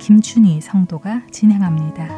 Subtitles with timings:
[0.00, 2.08] 김춘희 성도가 진행합니다.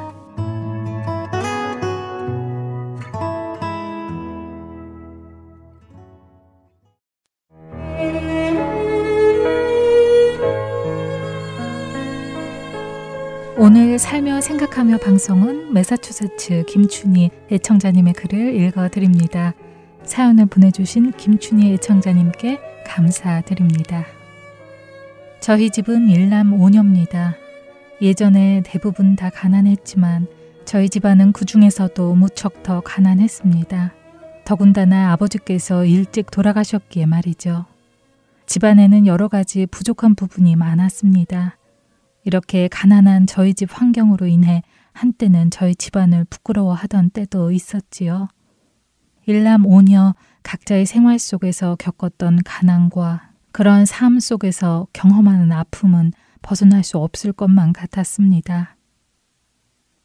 [13.58, 19.54] 오늘 살며 생각하며 방송은 메사추세츠 김춘희 애청자님의 글을 읽어 드립니다.
[20.04, 24.06] 사연을 보내주신 김춘희 애청자님께 감사드립니다.
[25.40, 27.41] 저희 집은 일남 5녀입니다.
[28.02, 30.26] 예전에 대부분 다 가난했지만
[30.64, 33.92] 저희 집안은 그 중에서도 무척 더 가난했습니다.
[34.44, 37.64] 더군다나 아버지께서 일찍 돌아가셨기에 말이죠.
[38.46, 41.56] 집안에는 여러 가지 부족한 부분이 많았습니다.
[42.24, 44.64] 이렇게 가난한 저희 집 환경으로 인해
[44.94, 48.26] 한때는 저희 집안을 부끄러워하던 때도 있었지요.
[49.26, 56.10] 일남 오녀 각자의 생활 속에서 겪었던 가난과 그런 삶 속에서 경험하는 아픔은
[56.42, 58.76] 벗어날 수 없을 것만 같았습니다.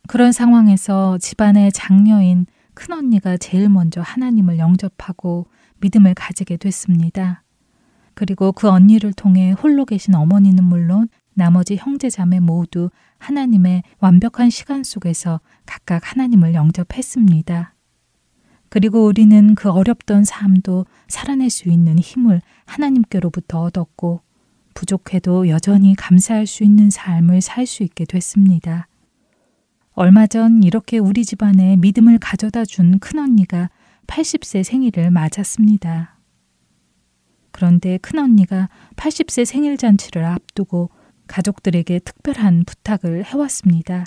[0.07, 5.47] 그런 상황에서 집안의 장녀인 큰언니가 제일 먼저 하나님을 영접하고
[5.79, 7.43] 믿음을 가지게 됐습니다.
[8.13, 14.83] 그리고 그 언니를 통해 홀로 계신 어머니는 물론 나머지 형제 자매 모두 하나님의 완벽한 시간
[14.83, 17.75] 속에서 각각 하나님을 영접했습니다.
[18.69, 24.21] 그리고 우리는 그 어렵던 삶도 살아낼 수 있는 힘을 하나님께로부터 얻었고
[24.77, 28.87] 부족해도 여전히 감사할 수 있는 삶을 살 수 있게 됐습니다.
[29.93, 33.71] 얼마 전 이렇게 우리 집안에 믿음을 가져다 준 큰언니가
[34.05, 36.19] 80세 생일을 맞았습니다.
[37.51, 40.91] 그런데 큰언니가 80세 생일 잔치를 앞두고
[41.25, 44.05] 가족들에게 특별한 부탁을 해왔습니다.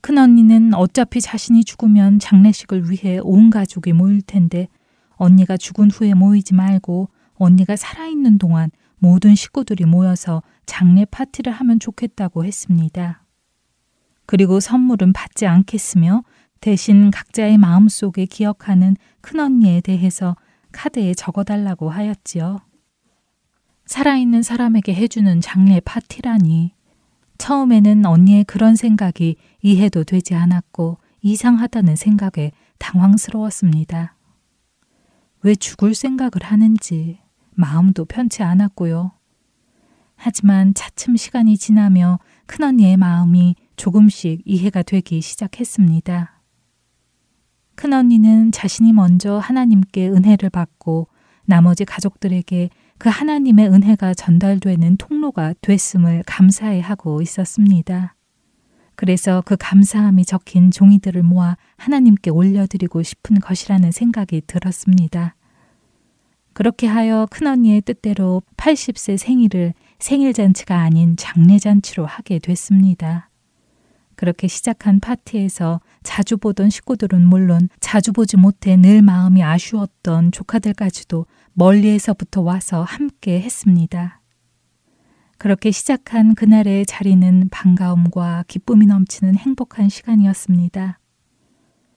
[0.00, 4.66] 큰언니는 어차피 자신이 죽으면 장례식을 위해 온 가족이 모일 텐데
[5.12, 12.44] 언니가 죽은 후에 모이지 말고 언니가 살아있는 동안 모든 식구들이 모여서 장례 파티를 하면 좋겠다고
[12.44, 13.24] 했습니다.
[14.26, 16.22] 그리고 선물은 받지 않겠으며
[16.60, 20.36] 대신 각자의 마음속에 기억하는 큰언니에 대해서
[20.70, 22.60] 카드에 적어달라고 하였지요.
[23.86, 26.72] 살아있는 사람에게 해주는 장례 파티라니
[27.38, 34.14] 처음에는 언니의 그런 생각이 이해도 되지 않았고 이상하다는 생각에 당황스러웠습니다.
[35.42, 37.21] 왜 죽을 생각을 하는지
[37.54, 39.12] 마음도 편치 않았고요.
[40.16, 46.40] 하지만 차츰 시간이 지나며 큰언니의 마음이 조금씩 이해가 되기 시작했습니다.
[47.74, 51.08] 큰언니는 자신이 먼저 하나님께 은혜를 받고
[51.44, 58.14] 나머지 가족들에게 그 하나님의 은혜가 전달되는 통로가 됐음을 감사해 하고 있었습니다.
[58.94, 65.34] 그래서 그 감사함이 적힌 종이들을 모아 하나님께 올려드리고 싶은 것이라는 생각이 들었습니다.
[66.52, 73.30] 그렇게 하여 큰언니의 뜻대로 80세 생일을 생일잔치가 아닌 장례잔치로 하게 됐습니다.
[74.14, 82.42] 그렇게 시작한 파티에서 자주 보던 식구들은 물론 자주 보지 못해 늘 마음이 아쉬웠던 조카들까지도 멀리에서부터
[82.42, 84.20] 와서 함께 했습니다.
[85.38, 91.00] 그렇게 시작한 그날의 자리는 반가움과 기쁨이 넘치는 행복한 시간이었습니다.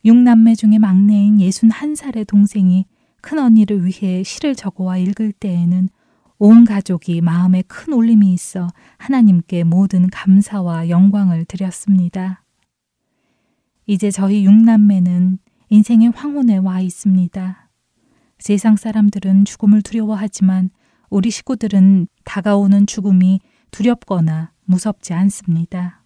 [0.03, 2.85] 육남매 중에 막내인 61살의 동생이
[3.25, 5.89] 큰 언니를 위해 시를 적어와 읽을 때에는
[6.37, 8.67] 온 가족이 마음에 큰 울림이 있어
[8.99, 12.43] 하나님께 모든 감사와 영광을 드렸습니다.
[13.87, 17.71] 이제 저희 육남매는 인생의 황혼에 와 있습니다.
[18.37, 20.69] 세상 사람들은 죽음을 두려워하지만
[21.09, 23.39] 우리 식구들은 다가오는 죽음이
[23.71, 26.03] 두렵거나 무섭지 않습니다.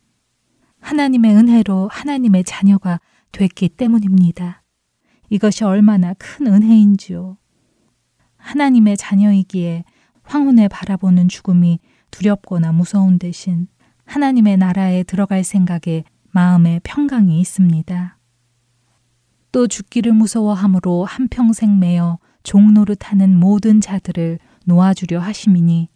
[0.80, 3.02] 하나님의 은혜로 하나님의 자녀가
[3.34, 4.64] 됐기 때문입니다.
[5.30, 7.38] 이것이 얼마나 큰 은혜인지요.
[8.38, 9.84] 하나님의 자녀이기에
[10.24, 11.80] 황혼에 바라보는 죽음이
[12.12, 13.68] 두렵거나 무서운 대신
[14.06, 18.18] 하나님의 나라에 들어갈 생각에 마음에 평강이 있습니다.
[19.52, 25.90] 또 죽기를 무서워함으로 한평생 매여 종노릇하는 모든 자들을 놓아주려 하심이니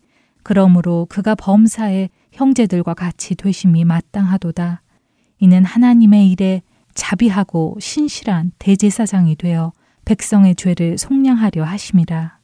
[0.44, 4.82] 그러므로 그가 범사에 형제들과 같이 되심이 마땅하도다.
[5.40, 6.62] 이는 하나님의 일에
[6.94, 9.74] 자비하고 신실한 대제사장이 되어
[10.06, 12.40] 백성의 죄를 속량하려 하심이라.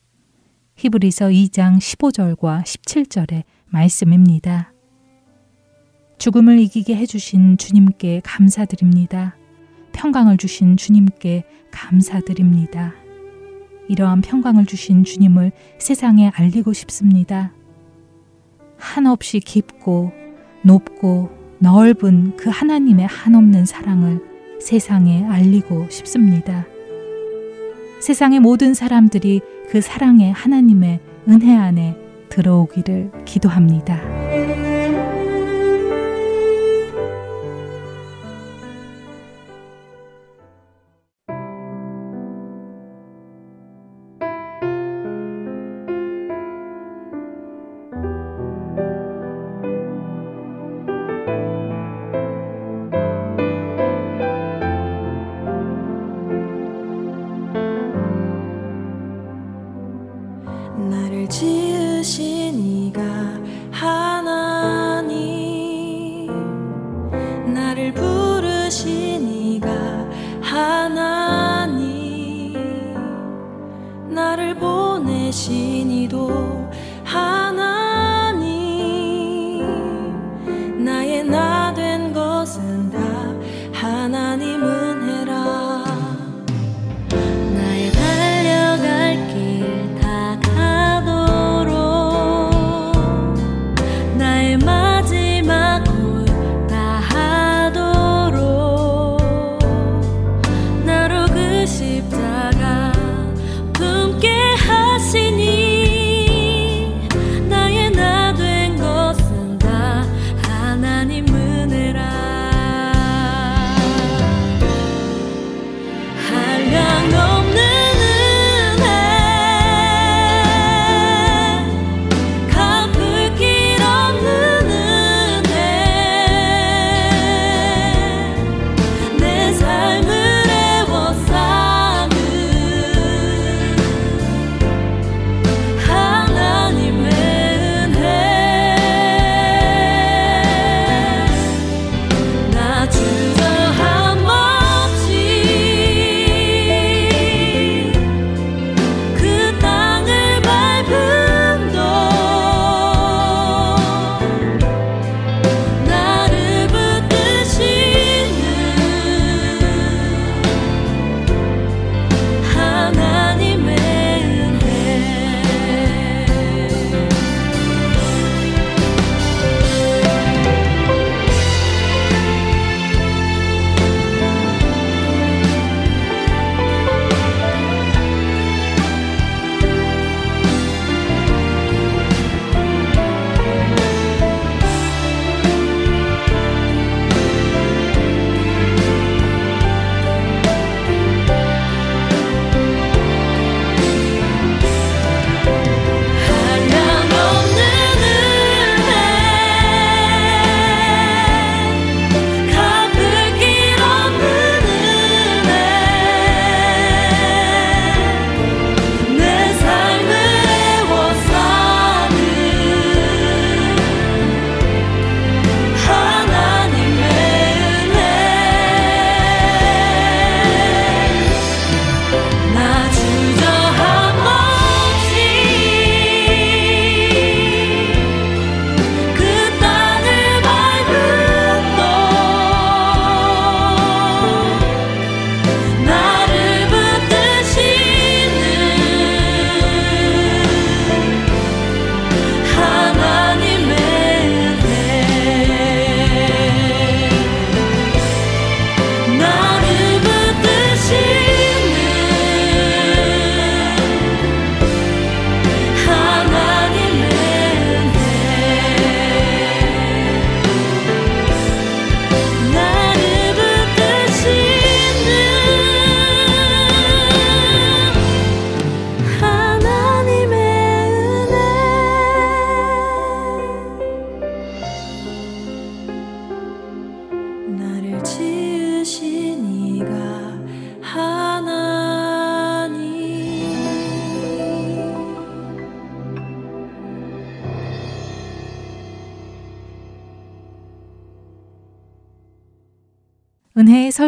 [0.75, 4.71] 히브리서 2장 15절과 17절의 말씀입니다.
[6.17, 9.35] 죽음을 이기게 해주신 주님께 감사드립니다.
[9.91, 12.93] 평강을 주신 주님께 감사드립니다.
[13.89, 17.53] 이러한 평강을 주신 주님을 세상에 알리고 싶습니다.
[18.77, 20.13] 한없이 깊고
[20.63, 21.29] 높고
[21.59, 24.28] 넓은 그 하나님의 한없는 사랑을
[24.59, 26.65] 세상에 알리고 싶습니다.
[28.01, 31.95] 세상의 모든 사람들이 그 사랑의 하나님의 은혜 안에
[32.29, 33.99] 들어오기를 기도합니다.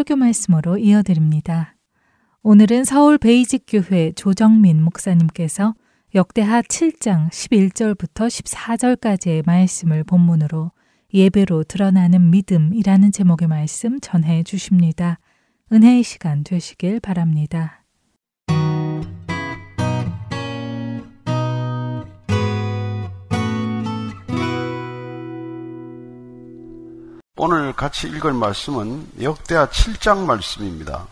[0.01, 1.75] 설교 말씀으로 이어드립니다.
[2.41, 5.75] 오늘은 서울 베이직 교회 조정민 목사님께서
[6.15, 10.71] 역대하 7장 11절부터 14절까지의 말씀을 본문으로
[11.13, 15.19] 예배로 드러나는 믿음이라는 제목의 말씀 전해 주십니다.
[15.71, 17.80] 은혜의 시간 되시길 바랍니다.
[27.43, 31.07] 오늘 같이 읽을 말씀은 역대하 7장 말씀입니다.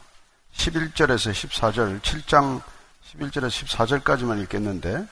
[0.53, 2.61] 11절에서 14절, 7장
[3.17, 5.07] 11절에서 14절까지만 읽겠는데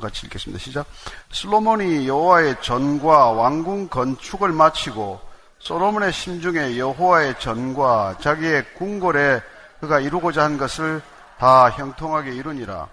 [0.00, 0.60] 같이 읽겠습니다.
[0.60, 0.86] 시작.
[1.30, 5.20] 솔로몬이 여호와의 전과 왕궁 건축을 마치고
[5.60, 9.42] 솔로몬의 심중에 여호와의 전과 자기의 궁궐에
[9.78, 11.00] 그가 이루고자 한 것을
[11.38, 12.88] 다 형통하게 이루니라.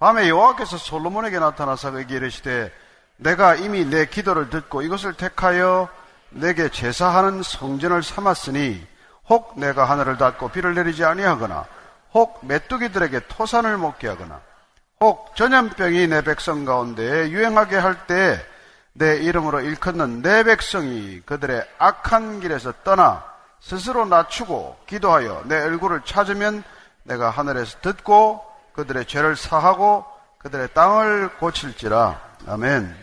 [0.00, 2.72] 밤에 여호와께서 솔로몬에게 나타나서 그에게 이르시되
[3.16, 5.88] 내가 이미 내 기도를 듣고 이것을 택하여
[6.34, 8.86] 내게 제사하는 성전을 삼았으니
[9.28, 11.66] 혹 내가 하늘을 닫고 비를 내리지 아니하거나
[12.14, 14.40] 혹 메뚜기들에게 토산을 먹게 하거나
[15.00, 18.52] 혹 전염병이 내 백성 가운데 유행하게 할 때
[18.94, 23.24] 내 이름으로 일컫는 내 백성이 그들의 악한 길에서 떠나
[23.60, 26.62] 스스로 낮추고 기도하여 내 얼굴을 찾으면
[27.04, 30.04] 내가 하늘에서 듣고 그들의 죄를 사하고
[30.38, 32.20] 그들의 땅을 고칠지라.
[32.48, 32.94] 아멘.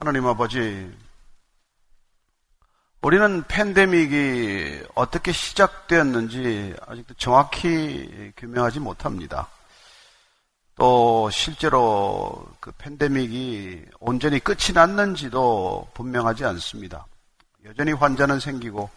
[0.00, 0.92] 하나님 아버지,
[3.00, 9.48] 우리는 팬데믹이 어떻게 시작되었는지 아직도 정확히 규명하지 못합니다.
[10.74, 17.06] 또 실제로 그 팬데믹이 온전히 끝이 났는지도 분명하지 않습니다.
[17.64, 18.90] 여전히 환자는 생기고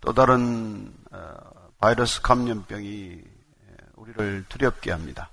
[0.00, 1.34] 또 다른 어,
[1.78, 3.20] 바이러스 감염병이
[3.94, 5.30] 우리를 두렵게 합니다.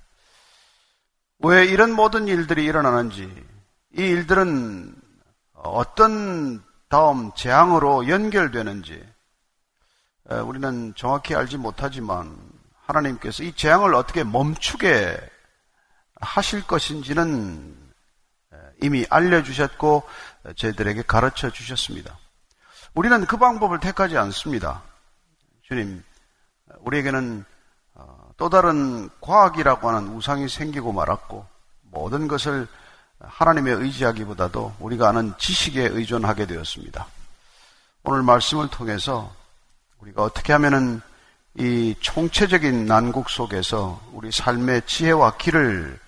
[1.40, 3.24] 왜 이런 모든 일들이 일어나는지,
[3.98, 4.96] 이 일들은
[5.54, 9.04] 어떤 다음 재앙으로 연결되는지
[10.46, 12.38] 우리는 정확히 알지 못하지만
[12.86, 15.18] 하나님께서 이 재앙을 어떻게 멈추게
[16.22, 17.76] 하실 것인지는
[18.82, 20.04] 이미 알려주셨고
[20.56, 22.18] 저희들에게 가르쳐 주셨습니다.
[22.94, 24.82] 우리는 그 방법을 택하지 않습니다.
[25.64, 26.04] 주님,
[26.80, 27.46] 우리에게는
[27.96, 31.46] 어, 또 다른 과학이라고 하는 우상이 생기고 말았고
[31.92, 32.68] 모든 것을
[33.20, 37.08] 하나님의 의지하기보다도 우리가 아는 지식에 의존하게 되었습니다.
[38.04, 39.34] 오늘 말씀을 통해서
[40.00, 41.02] 우리가 어떻게 하면은
[41.56, 46.00] 이 총체적인 난국 속에서 우리 삶의 지혜와 길을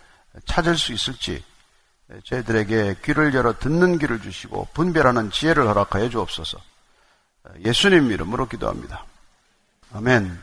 [0.46, 1.44] 찾을 수 있을지
[2.24, 6.60] 저희들에게 귀를 열어 듣는 귀를 주시고 분별하는 지혜를 허락하여 주옵소서.
[7.66, 9.06] 예수님 이름으로 기도합니다.
[9.94, 10.40] 아멘.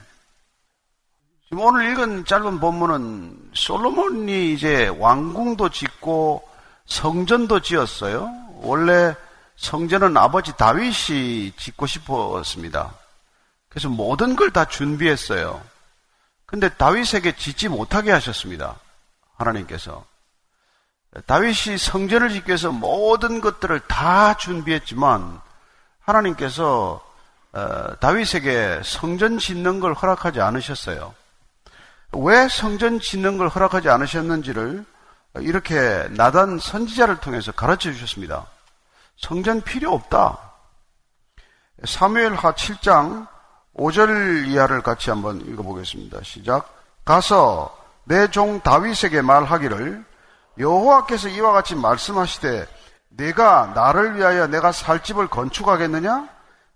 [1.48, 6.55] 지금 오늘 읽은 짧은 본문은 솔로몬이 이제 왕궁도 짓고
[6.86, 8.30] 성전도 지었어요.
[8.62, 9.14] 원래
[9.56, 12.94] 성전은 아버지 다윗이 짓고 싶었습니다.
[13.68, 15.60] 그래서 모든 걸 다 준비했어요.
[16.46, 18.76] 근데 다윗에게 짓지 못하게 하셨습니다.
[19.36, 20.04] 하나님께서.
[21.26, 25.40] 다윗이 성전을 짓기 위해서 모든 것들을 다 준비했지만
[26.00, 27.02] 하나님께서
[27.52, 31.14] 어, 다윗에게 성전 짓는 걸 허락하지 않으셨어요.
[32.12, 34.84] 왜 성전 짓는 걸 허락하지 않으셨는지를
[35.40, 38.46] 이렇게 나단 선지자를 통해서 가르쳐 주셨습니다.
[39.16, 40.38] 성전 필요 없다.
[41.84, 43.26] 사무엘하 7장
[43.76, 46.20] 5절 이하를 같이 한번 읽어보겠습니다.
[46.22, 46.74] 시작.
[47.04, 50.04] 가서 내 종 다윗에게 말하기를
[50.58, 52.66] 여호와께서 이와 같이 말씀하시되
[53.08, 56.28] 내가 나를 위하여 내가 살 집을 건축하겠느냐?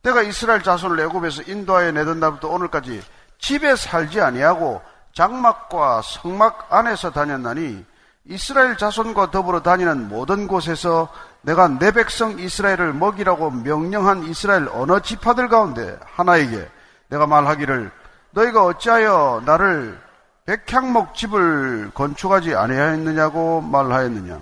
[0.02, 3.02] 내가 이스라엘 자손을 애굽에서 인도하여 내던 날부터 오늘까지
[3.38, 4.82] 집에 살지 아니하고
[5.14, 7.84] 장막과 성막 안에서 다녔나니
[8.24, 11.08] 이스라엘 자손과 더불어 다니는 모든 곳에서
[11.42, 16.68] 내가 내 백성 이스라엘을 먹이라고 명령한 이스라엘 어느 지파들 가운데 하나에게
[17.08, 17.90] 내가 말하기를
[18.32, 19.98] 너희가 어찌하여 나를
[20.44, 24.40] 백향목 집을 건축하지 아니하였느냐고 말하였느냐.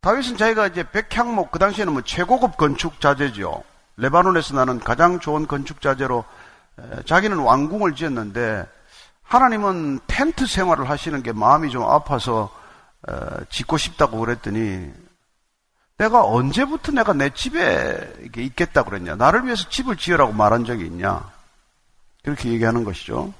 [0.00, 3.62] 다윗은 자기가 이제 백향목 그 당시에는 뭐 최고급 건축 자재죠.
[3.98, 6.24] 레바논에서 나는 가장 좋은 건축 자재로
[7.04, 8.66] 자기는 왕궁을 지었는데
[9.30, 12.50] 하나님은 텐트 생활을 하시는 게 마음이 좀 아파서
[13.08, 13.14] 어,
[13.48, 14.90] 짓고 싶다고 그랬더니
[15.98, 19.14] 내가 언제부터 내가 내 집에 있겠다 그랬냐?
[19.14, 21.30] 나를 위해서 집을 지으라고 말한 적이 있냐?
[22.24, 23.32] 그렇게 얘기하는 것이죠.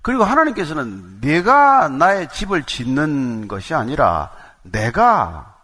[0.00, 4.30] 그리고 하나님께서는 내가 나의 집을 짓는 것이 아니라
[4.62, 5.54] 내가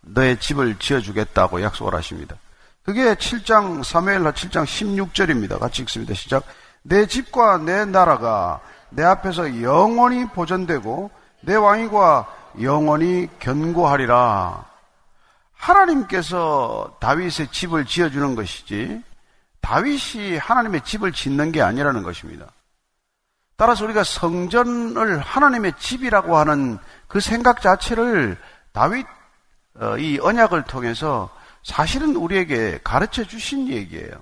[0.00, 2.34] 너의 집을 지어주겠다고 약속을 하십니다.
[2.82, 5.60] 그게 7장, 사무엘하 7장 16절입니다.
[5.60, 6.14] 같이 읽습니다.
[6.14, 6.42] 시작.
[6.82, 8.60] 내 집과 내 나라가
[8.94, 11.10] 내 앞에서 영원히 보존되고
[11.42, 12.26] 내 왕위가
[12.60, 14.64] 영원히 견고하리라.
[15.54, 19.02] 하나님께서 다윗의 집을 지어주는 것이지
[19.60, 22.46] 다윗이 하나님의 집을 짓는 게 아니라는 것입니다.
[23.56, 28.36] 따라서 우리가 성전을 하나님의 집이라고 하는 그 생각 자체를
[28.72, 29.06] 다윗
[29.76, 31.30] 어, 이 언약을 통해서
[31.62, 34.20] 사실은 우리에게 가르쳐 주신 얘기예요.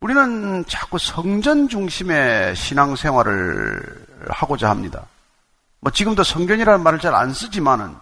[0.00, 5.04] 우리는 자꾸 성전 중심의 신앙생활을 하고자 합니다.
[5.80, 7.94] 뭐 지금도 성전이라는 말을 잘 안 쓰지만은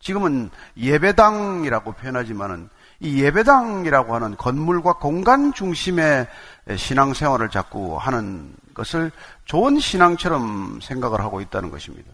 [0.00, 6.26] 지금은 예배당이라고 표현하지만은 이 예배당이라고 하는 건물과 공간 중심의
[6.76, 9.12] 신앙생활을 자꾸 하는 것을
[9.44, 12.10] 좋은 신앙처럼 생각을 하고 있다는 것입니다.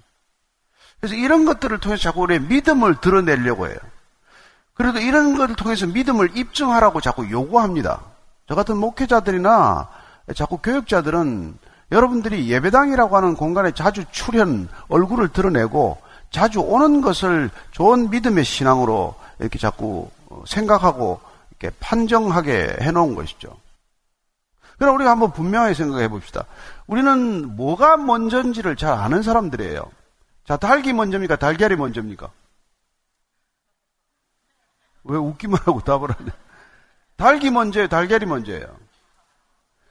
[1.00, 3.76] 그래서 이런 것들을 통해서 자꾸 우리의 믿음을 드러내려고 해요.
[4.74, 8.11] 그래도 이런 것을 통해서 믿음을 입증하라고 자꾸 요구합니다.
[8.52, 9.88] 저 같은 목회자들이나
[10.36, 11.56] 자꾸 교육자들은
[11.90, 15.96] 여러분들이 예배당이라고 하는 공간에 자주 출현, 얼굴을 드러내고
[16.30, 20.10] 자주 오는 것을 좋은 믿음의 신앙으로 이렇게 자꾸
[20.44, 23.56] 생각하고 이렇게 판정하게 해놓은 것이죠.
[24.76, 26.44] 그럼 우리가 한번 분명하게 생각해 봅시다.
[26.86, 29.82] 우리는 뭐가 먼저인지를 잘 아는 사람들이에요.
[30.46, 31.36] 자, 닭이 먼저입니까?
[31.36, 32.28] 달걀이 먼저입니까?
[35.04, 36.32] 왜 웃기만 하고 답을 하냐?
[37.22, 37.86] 닭이 먼저예요?
[37.86, 38.66] 달걀이 먼저예요?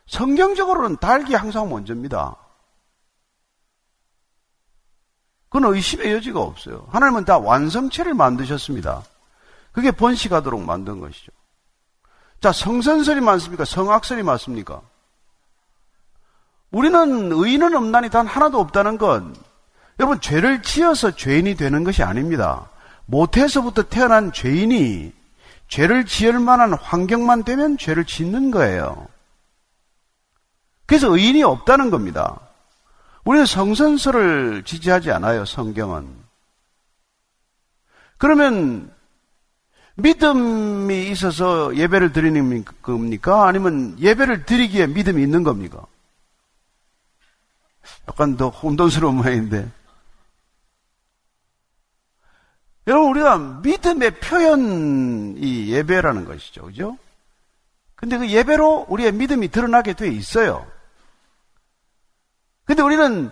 [0.06, 2.36] 성경적으로는 닭이 항상 먼저입니다.
[5.48, 6.88] 그건 의심의 여지가 없어요.
[6.90, 9.04] 하나님은 다 완성체를 만드셨습니다.
[9.72, 11.32] 그게 번식하도록 만든 것이죠.
[12.42, 13.64] 자, 성선설이 많습니까?
[13.64, 14.82] 성악설이 많습니까?
[16.70, 19.34] 우리는 의인은 없나니 단 하나도 없다는 건
[20.02, 22.70] 여러분 죄를 지어서 죄인이 되는 것이 아닙니다.
[23.06, 25.21] 모태에서부터 태어난 죄인이
[25.72, 29.08] 죄를 지을 만한 환경만 되면 죄를 짓는 거예요.
[30.86, 32.40] 그래서 의인이 없다는 겁니다.
[33.24, 36.14] 우리는 성선설을 지지하지 않아요, 성경은.
[38.18, 38.94] 그러면
[39.96, 43.48] 믿음이 있어서 예배를 드리는 겁니까?
[43.48, 45.86] 아니면 예배를 드리기에 믿음이 있는 겁니까?
[48.10, 49.72] 약간 더 혼돈스러운 모양인데.
[52.92, 56.64] 여러분, 우리가 믿음의 표현이 예배라는 것이죠.
[56.64, 56.98] 그죠?
[57.96, 60.70] 근데 그 예배로 우리의 믿음이 드러나게 돼 있어요.
[62.66, 63.32] 근데 우리는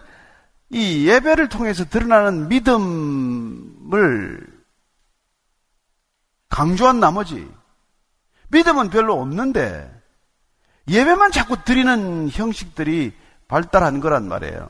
[0.70, 4.48] 이 예배를 통해서 드러나는 믿음을
[6.48, 7.46] 강조한 나머지
[8.48, 9.94] 믿음은 별로 없는데
[10.88, 13.12] 예배만 자꾸 드리는 형식들이
[13.50, 14.70] 발달한 거란 말이에요.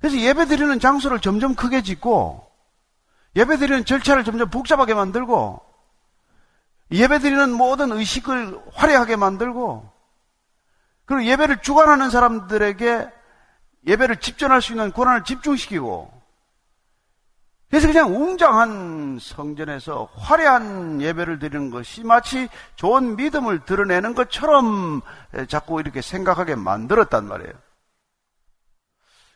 [0.00, 2.53] 그래서 예배 드리는 장소를 점점 크게 짓고
[3.36, 5.60] 예배 드리는 절차를 점점 복잡하게 만들고
[6.92, 9.92] 예배 드리는 모든 의식을 화려하게 만들고
[11.04, 13.10] 그리고 예배를 주관하는 사람들에게
[13.86, 16.14] 예배를 집전할 수 있는 권한을 집중시키고
[17.70, 25.02] 그래서 그냥 웅장한 성전에서 화려한 예배를 드리는 것이 마치 좋은 믿음을 드러내는 것처럼
[25.48, 27.52] 자꾸 이렇게 생각하게 만들었단 말이에요.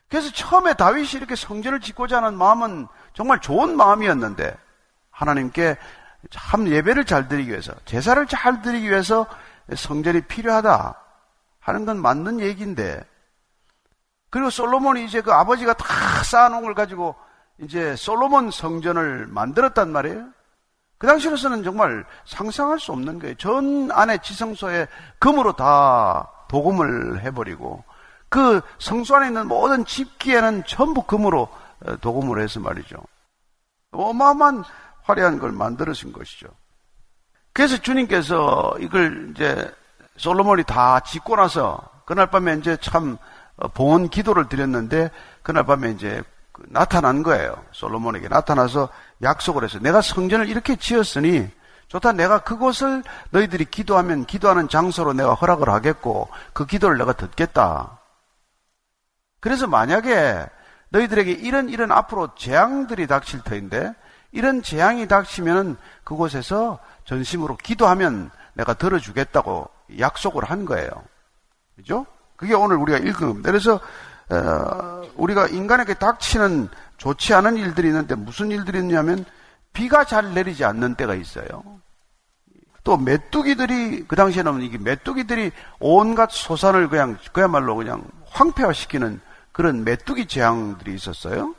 [0.08, 2.86] 그래서 처음에 다윗이 이렇게 성전을 짓고자 하는 마음은
[3.18, 4.56] 정말 좋은 마음이었는데
[5.10, 5.76] 하나님께
[6.30, 9.26] 참 예배를 잘 드리기 위해서 제사를 잘 드리기 위해서
[9.74, 10.94] 성전이 필요하다
[11.58, 13.04] 하는 건 맞는 얘기인데
[14.30, 17.16] 그리고 솔로몬이 이제 그 아버지가 다 쌓아놓은 걸 가지고
[17.60, 20.28] 이제 솔로몬 성전을 만들었단 말이에요.
[20.96, 23.34] 그 당시로서는 정말 상상할 수 없는 거예요.
[23.34, 24.86] 전 안에 지성소에
[25.18, 27.82] 금으로 다 도금을 해버리고
[28.28, 31.57] 그 성소 안에 있는 모든 집기에는 전부 금으로 어,
[32.00, 32.96] 도금을 해서 말이죠.
[33.92, 34.64] 어마어마한
[35.02, 36.48] 화려한 걸 만들어진 것이죠.
[37.52, 39.74] 그래서 주님께서 이걸 이제
[40.16, 43.16] 솔로몬이 다 짓고 나서 그날 밤에 이제 참
[43.56, 45.10] 어, 봉헌 기도를 드렸는데
[45.42, 47.64] 그날 밤에 이제 그 나타난 거예요.
[47.72, 48.88] 솔로몬에게 나타나서
[49.22, 51.48] 약속을 해서 내가 성전을 이렇게 지었으니
[51.88, 52.12] 좋다.
[52.12, 57.98] 내가 그곳을 너희들이 기도하면 기도하는 장소로 내가 허락을 하겠고 그 기도를 내가 듣겠다.
[59.40, 60.46] 그래서 만약에
[60.90, 63.94] 너희들에게 이런 이런 앞으로 재앙들이 닥칠 터인데
[64.32, 70.90] 이런 재앙이 닥치면 그곳에서 전심으로 기도하면 내가 들어주겠다고 약속을 한 거예요.
[71.76, 72.06] 그죠?
[72.36, 73.50] 그게 오늘 우리가 읽은 겁니다.
[73.50, 73.80] 그래서
[74.30, 79.24] 어, 우리가 인간에게 닥치는 좋지 않은 일들이 있는데 무슨 일들이 있냐면
[79.72, 81.62] 비가 잘 내리지 않는 때가 있어요.
[82.84, 89.20] 또 메뚜기들이 그 당시에는 이게 메뚜기들이 온갖 소산을 그냥 그야말로 그냥 황폐화시키는
[89.58, 91.52] 그런 메뚜기 재앙들이 있었어요.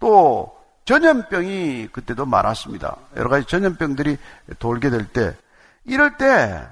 [0.00, 2.96] 또 전염병이 그때도 많았습니다.
[3.16, 4.16] 여러 가지 전염병들이
[4.58, 5.36] 돌게 될 때
[5.84, 6.66] 이럴 때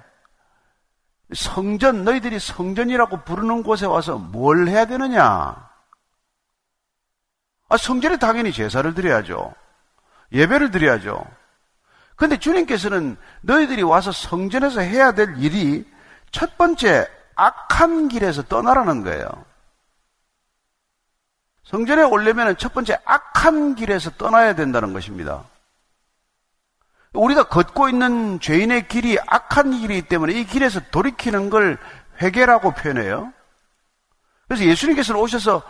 [1.35, 5.69] 성전, 너희들이 성전이라고 부르는 곳에 와서 뭘 해야 되느냐?
[7.69, 9.53] 아, 성전에 당연히 제사를 드려야죠.
[10.33, 11.23] 예배를 드려야죠.
[12.17, 15.87] 근데 주님께서는 너희들이 와서 성전에서 해야 될 일이
[16.31, 19.50] 첫 번째 악한 길에서 떠나라는 거예요.
[21.71, 25.45] 성전에 오려면 첫 번째 악한 길에서 떠나야 된다는 것입니다.
[27.13, 31.79] 우리가 걷고 있는 죄인의 길이 악한 길이기 때문에 이 길에서 돌이키는 걸
[32.21, 33.33] 회개라고 표현해요.
[34.49, 35.63] 그래서 예수님께서는 오셔서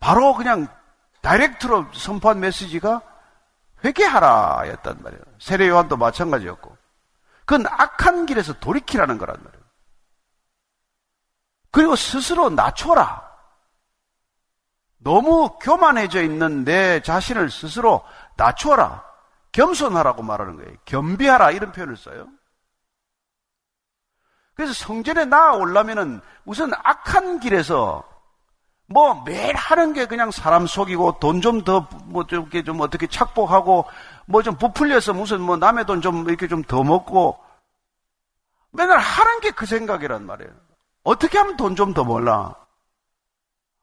[0.00, 0.68] 바로 그냥
[1.20, 3.02] 다이렉트로 선포한 메시지가
[3.84, 5.22] 회개하라 였단 말이에요.
[5.38, 6.74] 세례 요한도 마찬가지였고.
[7.44, 9.64] 그건 악한 길에서 돌이키라는 거란 말이에요.
[11.70, 13.25] 그리고 스스로 낮춰라.
[14.98, 18.02] 너무 교만해져 있는 내 자신을 스스로
[18.36, 19.04] 낮춰라.
[19.52, 20.76] 겸손하라고 말하는 거예요.
[20.84, 22.26] 겸비하라 이런 표현을 써요.
[24.54, 28.02] 그래서 성전에 나아오려면은 우선 악한 길에서
[28.88, 33.06] 뭐 매일 하는 게 그냥 사람 속이고 돈 좀 더 뭐 좀 이렇게 좀 어떻게
[33.06, 33.84] 착복하고
[34.26, 37.38] 뭐 좀 부풀려서 무슨 뭐 남의 돈 좀 이렇게 좀 더 먹고
[38.72, 40.50] 맨날 하는 게 그 생각이란 말이에요.
[41.04, 42.54] 어떻게 하면 돈 좀 더 벌나?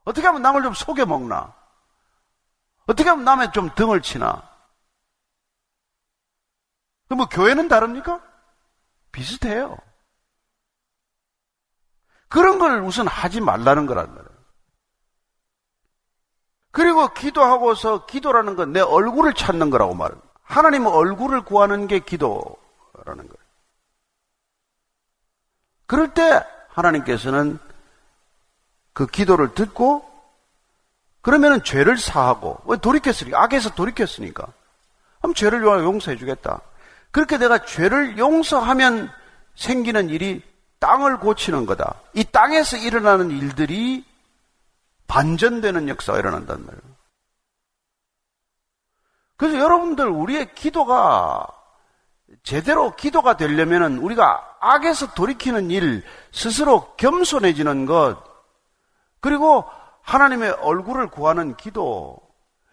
[0.05, 1.53] 어떻게 하면 남을 좀 속여 먹나?
[2.85, 4.49] 어떻게 하면 남의 좀 등을 치나?
[7.09, 8.21] 그뭐 교회는 다릅니까?
[9.11, 9.77] 비슷해요.
[12.27, 14.33] 그런 걸 우선 하지 말라는 거란 말이에요.
[16.71, 20.27] 그리고 기도하고서 기도라는 건 내 얼굴을 찾는 거라고 말합니다.
[20.41, 22.57] 하나님은 얼굴을 구하는 게 기도라는
[23.05, 23.43] 거예요.
[25.85, 27.59] 그럴 때 하나님께서는
[28.93, 30.09] 그 기도를 듣고
[31.21, 34.47] 그러면은 죄를 사하고 왜 돌이켰으니까 악에서 돌이켰으니까
[35.21, 36.61] 그럼 죄를 용서해 주겠다.
[37.11, 39.09] 그렇게 내가 죄를 용서하면
[39.55, 40.41] 생기는 일이
[40.79, 42.01] 땅을 고치는 거다.
[42.13, 44.03] 이 땅에서 일어나는 일들이
[45.07, 46.93] 반전되는 역사가 일어난단 말이에요.
[49.37, 51.47] 그래서 여러분들 우리의 기도가
[52.43, 58.32] 제대로 기도가 되려면 우리가 악에서 돌이키는 일, 스스로 겸손해지는 것,
[59.23, 59.63] 그리고
[60.01, 62.19] 하나님의 얼굴을 구하는 기도,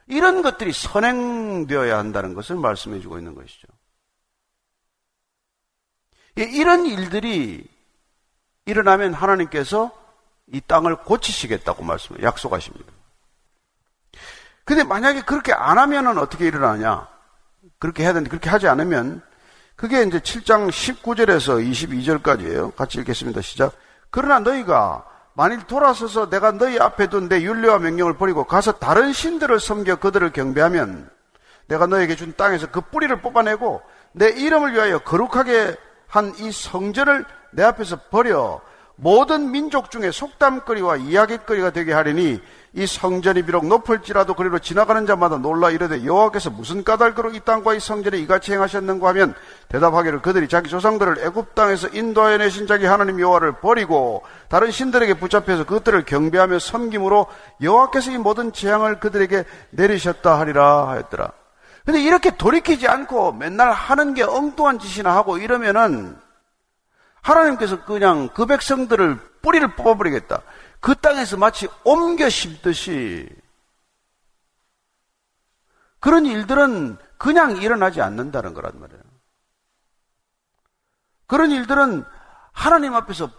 [0.09, 3.69] 이런 것들이 선행되어야 한다는 것을 말씀해 주고 있는 것이죠.
[6.39, 7.65] 예, 이런 일들이
[8.67, 9.93] 일어나면 하나님께서
[10.49, 12.93] 이 땅을 고치시겠다고 말씀, 약속하십니다.
[14.65, 17.09] 근데 만약에 그렇게 안 하면은 어떻게 일어나냐?
[17.79, 19.23] 그렇게 해야 되는데 그렇게 하지 않으면
[19.77, 22.75] 그게 이제 7장 19절에서 22절까지예요.
[22.75, 23.41] 같이 읽겠습니다.
[23.41, 23.73] 시작.
[24.11, 29.61] 그러나 너희가 만일 돌아서서 내가 너희 앞에 둔 내 윤례와 명령을 버리고 가서 다른 신들을
[29.61, 31.09] 섬겨 그들을 경배하면
[31.69, 33.81] 내가 너에게 준 땅에서 그 뿌리를 뽑아내고
[34.13, 35.77] 내 이름을 위하여 거룩하게
[36.09, 38.61] 한 이 성전을 내 앞에서 버려
[38.97, 42.41] 모든 민족 중에 속담거리와 이야기거리가 되게 하리니
[42.73, 47.81] 이 성전이 비록 높을지라도 그리로 지나가는 자마다 놀라 이르되 여호와께서 무슨 까닭으로 이 땅과 이
[47.81, 49.35] 성전에 이같이 행하셨는가 하면
[49.69, 55.65] 대답하기를 그들이 자기 조상들을 애굽 땅에서 인도하여 내신 자기 하나님 여호와를 버리고 다른 신들에게 붙잡혀서
[55.65, 57.27] 그것들을 경배하며 섬김으로
[57.61, 61.33] 여호와께서 이 모든 재앙을 그들에게 내리셨다 하리라 하였더라.
[61.85, 66.17] 근데 이렇게 돌이키지 않고 맨날 하는 게 엉뚱한 짓이나 하고 이러면은
[67.21, 70.43] 하나님께서 그냥 그 백성들을 뿌리를 뽑아버리겠다.
[70.81, 73.29] 그 땅에서 마치 옮겨 심듯이
[76.01, 79.03] 그런 일들은 그냥 일어나지 않는다는 거란 말이에요.
[81.27, 82.05] 그런 일들은
[82.53, 83.31] 하나님 앞에서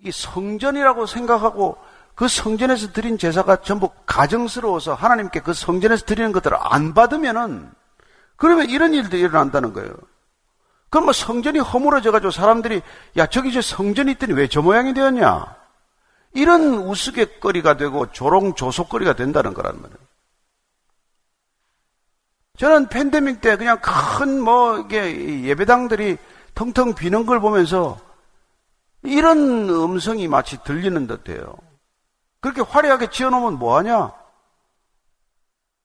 [0.00, 1.78] 이 성전이라고 생각하고
[2.14, 7.70] 그 성전에서 드린 제사가 전부 가정스러워서 하나님께 그 성전에서 드리는 것들을 안 받으면은
[8.36, 9.92] 그러면 이런 일도 일어난다는 거예요.
[10.90, 12.82] 그럼 뭐 성전이 허물어져가지고 사람들이
[13.16, 15.56] 야 저기 저 성전이 있더니 왜 저 모양이 되었냐?
[16.38, 19.98] 이런 우스갯거리가 되고 조롱조속거리가 된다는 거란 말이에요.
[22.56, 26.16] 저는 팬데믹 때 그냥 큰 뭐 이게 예배당들이
[26.54, 28.00] 텅텅 비는 걸 보면서
[29.02, 31.56] 이런 음성이 마치 들리는 듯해요.
[32.40, 34.12] 그렇게 화려하게 지어놓으면 뭐하냐?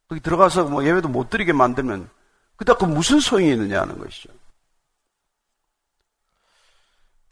[0.07, 2.09] 거기 들어가서 뭐 예배도 못 드리게 만들면
[2.57, 4.29] 그다 그 무슨 소용이 있느냐 하는 것이죠.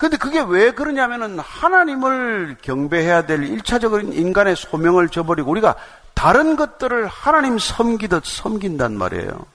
[0.01, 5.75] 근데 그게 왜 그러냐면은 하나님을 경배해야 될 일차적인 인간의 소명을 저버리고 우리가
[6.15, 9.45] 다른 것들을 하나님 섬기듯 섬긴단 말이에요.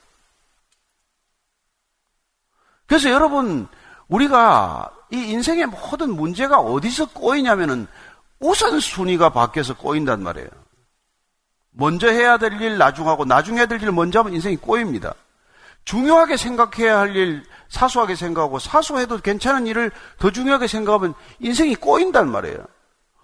[2.87, 3.67] 그래서 여러분,
[4.07, 7.89] 우리가 이 인생의 모든 문제가 어디서 꼬이냐면은
[8.39, 10.49] 우선순위가 바뀌어서 꼬인단 말이에요.
[11.73, 15.13] 먼저 해야 될 일 나중 하고 나중 해야 될 일 먼저 하면 인생이 꼬입니다.
[15.85, 22.59] 중요하게 생각해야 할 일 사소하게 생각하고 사소해도 괜찮은 일을 더 중요하게 생각하면 인생이 꼬인단 말이에요.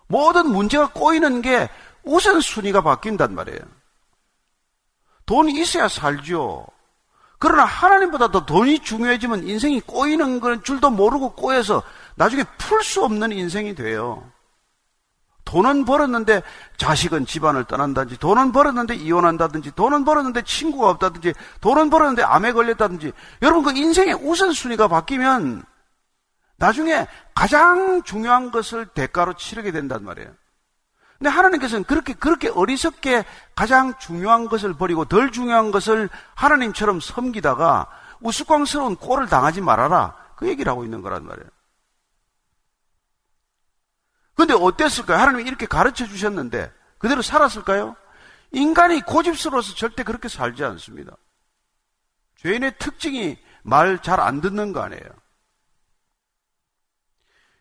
[0.09, 1.68] 모든 문제가 꼬이는 게
[2.05, 3.61] 우선순위가 바뀐단 말이에요.
[5.26, 6.66] 돈이 있어야 살죠.
[7.38, 11.83] 그러나 하나님보다 더 돈이 중요해지면 인생이 꼬이는 건 줄도 모르고 꼬여서
[12.14, 14.31] 나중에 풀 수 없는 인생이 돼요.
[15.44, 16.42] 돈은 벌었는데
[16.76, 23.64] 자식은 집안을 떠난다든지, 돈은 벌었는데 이혼한다든지, 돈은 벌었는데 친구가 없다든지, 돈은 벌었는데 암에 걸렸다든지, 여러분
[23.64, 25.64] 그 인생의 우선순위가 바뀌면
[26.57, 30.31] 나중에 가장 중요한 것을 대가로 치르게 된단 말이에요.
[31.18, 33.24] 근데 하나님께서는 그렇게, 그렇게 어리석게
[33.55, 37.87] 가장 중요한 것을 버리고 덜 중요한 것을 하나님처럼 섬기다가
[38.20, 40.16] 우스꽝스러운 꼴을 당하지 말아라.
[40.37, 41.48] 그 얘기를 하고 있는 거란 말이에요.
[44.34, 45.18] 근데 어땠을까요?
[45.18, 47.96] 하나님이 이렇게 가르쳐 주셨는데 그대로 살았을까요?
[48.52, 51.16] 인간이 고집스러워서 절대 그렇게 살지 않습니다.
[52.36, 55.02] 죄인의 특징이 말 잘 안 듣는 거 아니에요.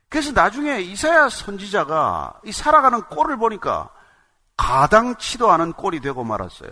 [0.09, 3.89] 그래서 나중에 이사야 선지자가 이 살아가는 꼴을 보니까
[4.57, 6.71] 가당치도 않은 꼴이 되고 말았어요.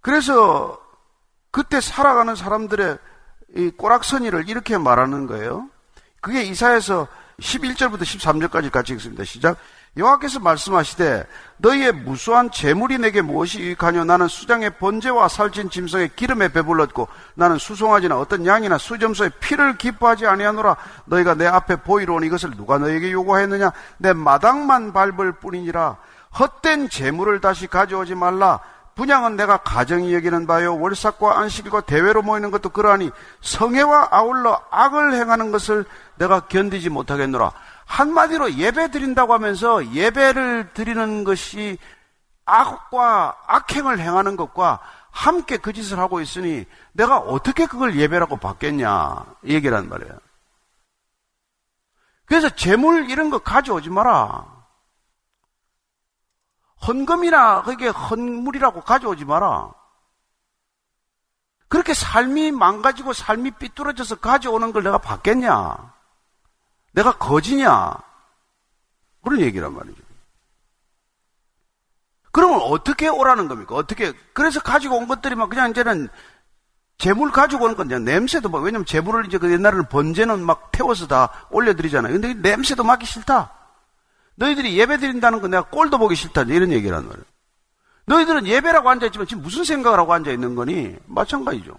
[0.00, 0.80] 그래서
[1.50, 2.98] 그때 살아가는 사람들의
[3.56, 5.70] 이 꼬락서니를 이렇게 말하는 거예요.
[6.20, 7.06] 그게 이사에서
[7.40, 9.22] 11절부터 13절까지 같이 읽습니다.
[9.24, 9.58] 시작.
[9.96, 11.26] 여호와께서 말씀하시되
[11.58, 14.04] 너희의 무수한 재물이 내게 무엇이 유익하뇨?
[14.04, 20.76] 나는 수장의 번제와 살찐 짐승의 기름에 배불렀고 나는 수송아지나 어떤 양이나 수점소의 피를 기뻐하지 아니하노라.
[21.06, 23.72] 너희가 내 앞에 보이러 온 이것을 누가 너에게 요구하였느냐?
[23.98, 25.96] 내 마당만 밟을 뿐이니라.
[26.38, 28.60] 헛된 재물을 다시 가져오지 말라
[28.98, 35.52] 분양은 내가 가정이 여기는 바요 월삭과 안식일과 대회로 모이는 것도 그러하니 성회와 아울러 악을 행하는
[35.52, 35.84] 것을
[36.16, 37.52] 내가 견디지 못하겠노라
[37.86, 41.78] 한마디로 예배 드린다고 하면서 예배를 드리는 것이
[42.44, 44.80] 악과 악행을 행하는 것과
[45.12, 50.18] 함께 그 짓을 하고 있으니 내가 어떻게 그걸 예배라고 받겠냐 이 얘기란 말이에요.
[52.24, 54.57] 그래서 재물 이런 거 가져오지 마라.
[56.86, 59.72] 헌금이나 그게 헌물이라고 가져오지 마라.
[61.68, 65.94] 그렇게 삶이 망가지고 삶이 삐뚤어져서 가져오는 걸 내가 받겠냐?
[66.92, 67.94] 내가 거지냐?
[69.22, 70.02] 그런 얘기란 말이죠.
[72.32, 73.74] 그러면 어떻게 오라는 겁니까?
[73.74, 76.08] 어떻게, 그래서 가지고 온 것들이 막 그냥 이제는
[76.96, 81.06] 재물 가지고 오는 건 그냥 냄새도 막, 왜냐면 재물을 이제 그 옛날에는 번제는 막 태워서
[81.06, 82.12] 다 올려드리잖아요.
[82.12, 83.52] 근데 냄새도 맡기 싫다.
[84.38, 86.42] 너희들이 예배 드린다는 건 내가 꼴도 보기 싫다.
[86.42, 87.24] 이런 얘기란 말이에요.
[88.06, 90.96] 너희들은 예배라고 앉아있지만 지금 무슨 생각을 하고 앉아있는 거니?
[91.06, 91.76] 마찬가지죠.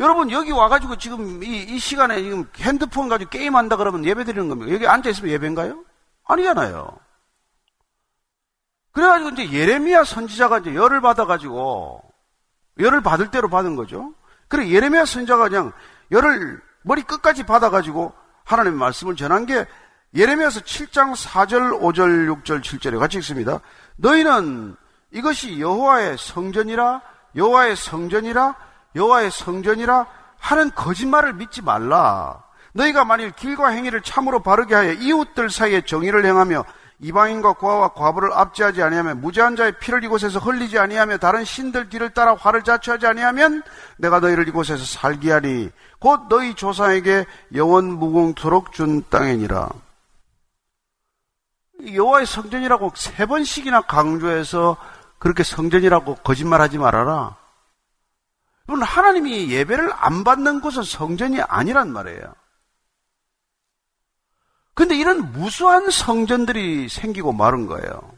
[0.00, 4.72] 여러분 여기 와가지고 지금 이, 이 시간에 지금 핸드폰 가지고 게임한다 그러면 예배 드리는 겁니까?
[4.74, 5.84] 여기 앉아 있으면 예배인가요?
[6.24, 6.98] 아니잖아요.
[8.90, 12.02] 그래가지고 이제 예레미야 선지자가 이제 열을 받아가지고
[12.80, 14.12] 열을 받을 대로 받은 거죠.
[14.48, 15.72] 그래 예레미야 선지자가 그냥
[16.10, 18.12] 열을 머리 끝까지 받아가지고
[18.44, 19.66] 하나님의 말씀을 전한 게
[20.14, 23.60] 예레미야서 7장 4절, 5절, 6절, 7절에 같이 읽습니다.
[23.96, 24.76] 너희는
[25.10, 27.00] 이것이 여호와의 성전이라
[27.34, 28.54] 여호와의 성전이라
[28.94, 30.06] 여호와의 성전이라
[30.38, 32.42] 하는 거짓말을 믿지 말라.
[32.74, 36.64] 너희가 만일 길과 행위를 참으로 바르게 하여 이웃들 사이에 정의를 행하며
[37.00, 42.34] 이방인과 고아와 과부를 압제하지 아니하며 무죄한 자의 피를 이곳에서 흘리지 아니하며 다른 신들 뒤를 따라
[42.34, 43.62] 화를 자초하지 아니하면
[43.96, 49.70] 내가 너희를 이곳에서 살게 하리 곧 너희 조상에게 영원 무궁토록 준 땅이니라.
[51.82, 54.76] 여호와의 성전이라고 세 번씩이나 강조해서
[55.18, 57.36] 그렇게 성전이라고 거짓말하지 말아라.
[58.68, 62.34] 여러분, 하나님이 예배를 안 받는 곳은 성전이 아니란 말이에요.
[64.74, 68.12] 근데 이런 무수한 성전들이 생기고 마른 거예요.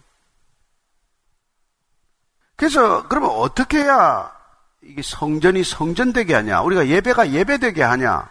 [2.57, 4.33] 그래서 그러면 어떻게 해야
[4.83, 6.63] 이게 성전이 성전되게 하냐?
[6.63, 8.31] 우리가 예배가 예배되게 하냐?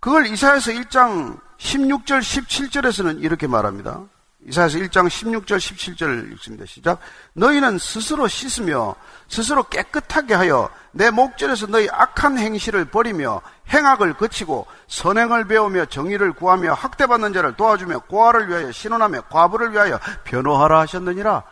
[0.00, 4.02] 그걸 이사야서 1장 16절 17절에서는 이렇게 말합니다.
[4.46, 6.66] 이사야서 1장 16절 17절 읽습니다.
[6.66, 6.98] 시작.
[7.34, 8.94] 너희는 스스로 씻으며
[9.28, 16.74] 스스로 깨끗하게 하여 내 목전에서 너희 악한 행실을 버리며 행악을 거치고 선행을 배우며 정의를 구하며
[16.74, 21.44] 학대받는 자를 도와주며 고아를 위하여 신원하며 과부를 위하여 변호하라 하셨느니라.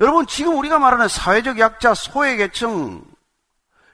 [0.00, 3.04] 여러분 지금 우리가 말하는 사회적 약자 소외 계층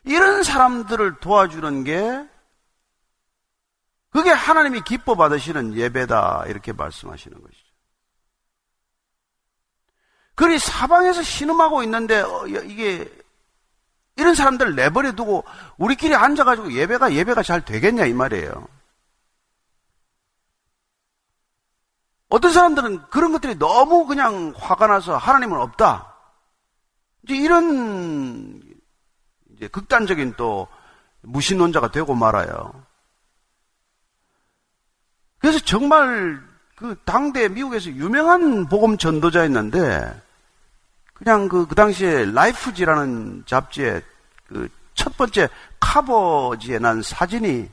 [0.04, 2.24] 이런 사람들을 도와주는 게
[4.10, 7.63] 그게 하나님이 기뻐 받으시는 예배다 이렇게 말씀하시는 것이죠.
[10.34, 13.10] 그리 사방에서 신음하고 있는데 어, 이게
[14.16, 15.44] 이런 사람들 내버려 두고
[15.76, 18.68] 우리끼리 앉아가지고 예배가 예배가 잘 되겠냐 이 말이에요.
[22.28, 26.14] 어떤 사람들은 그런 것들이 너무 그냥 화가 나서 하나님은 없다.
[27.22, 28.60] 이제 이런
[29.52, 30.66] 이제 극단적인 또
[31.22, 32.72] 무신론자가 되고 말아요.
[35.38, 36.42] 그래서 정말
[36.74, 40.23] 그 당대 미국에서 유명한 복음 전도자였는데
[41.24, 44.02] 그냥 그, 그 당시에 라이프지라는 잡지에
[44.46, 45.48] 그 첫 번째
[45.80, 47.70] 카버지에 난 사진이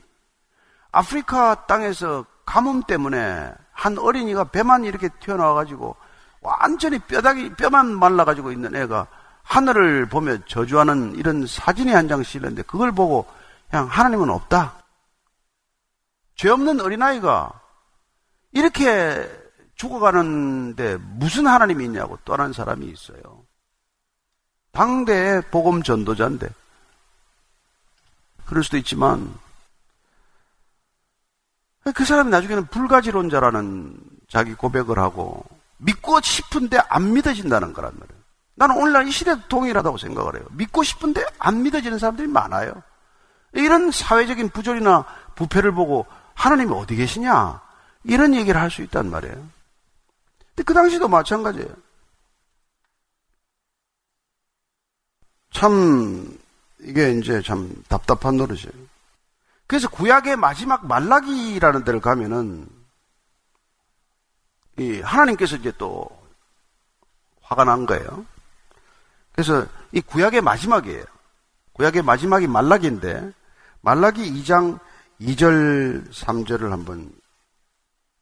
[0.90, 5.96] 아프리카 땅에서 가뭄 때문에 한 어린이가 배만 이렇게 튀어나와가지고
[6.40, 9.06] 완전히 뼈다귀, 뼈만 말라가지고 있는 애가
[9.44, 13.26] 하늘을 보며 저주하는 이런 사진이 한 장 실렸는데 그걸 보고
[13.70, 14.74] 그냥 하나님은 없다.
[16.34, 17.52] 죄 없는 어린아이가
[18.52, 19.30] 이렇게
[19.76, 23.41] 죽어가는데 무슨 하나님이 있냐고 떠난 사람이 있어요.
[24.72, 26.48] 당대의 복음 전도자인데.
[28.46, 29.32] 그럴 수도 있지만,
[31.94, 33.96] 그 사람이 나중에는 불가지론자라는
[34.28, 35.44] 자기 고백을 하고,
[35.78, 38.22] 믿고 싶은데 안 믿어진다는 거란 말이에요.
[38.54, 40.44] 나는 오늘날 이 시대도 동일하다고 생각을 해요.
[40.52, 42.72] 믿고 싶은데 안 믿어지는 사람들이 많아요.
[43.54, 45.04] 이런 사회적인 부조리나
[45.34, 47.60] 부패를 보고 하나님이 어디 계시냐?
[48.04, 49.34] 이런 얘기를 할 수 있단 말이에요.
[49.34, 51.68] 근데 그 당시도 마찬가지예요.
[55.52, 56.38] 참,
[56.80, 58.72] 이게 이제 참 답답한 노릇이에요.
[59.66, 62.68] 그래서 구약의 마지막 말라기라는 데를 가면은,
[64.78, 66.08] 이 하나님께서 이제 또
[67.42, 68.26] 화가 난 거예요.
[69.32, 71.04] 그래서 이 구약의 마지막이에요.
[71.74, 73.32] 구약의 마지막이 말라기인데,
[73.80, 74.78] 말라기 2장
[75.20, 77.12] 2절, 3절을 한번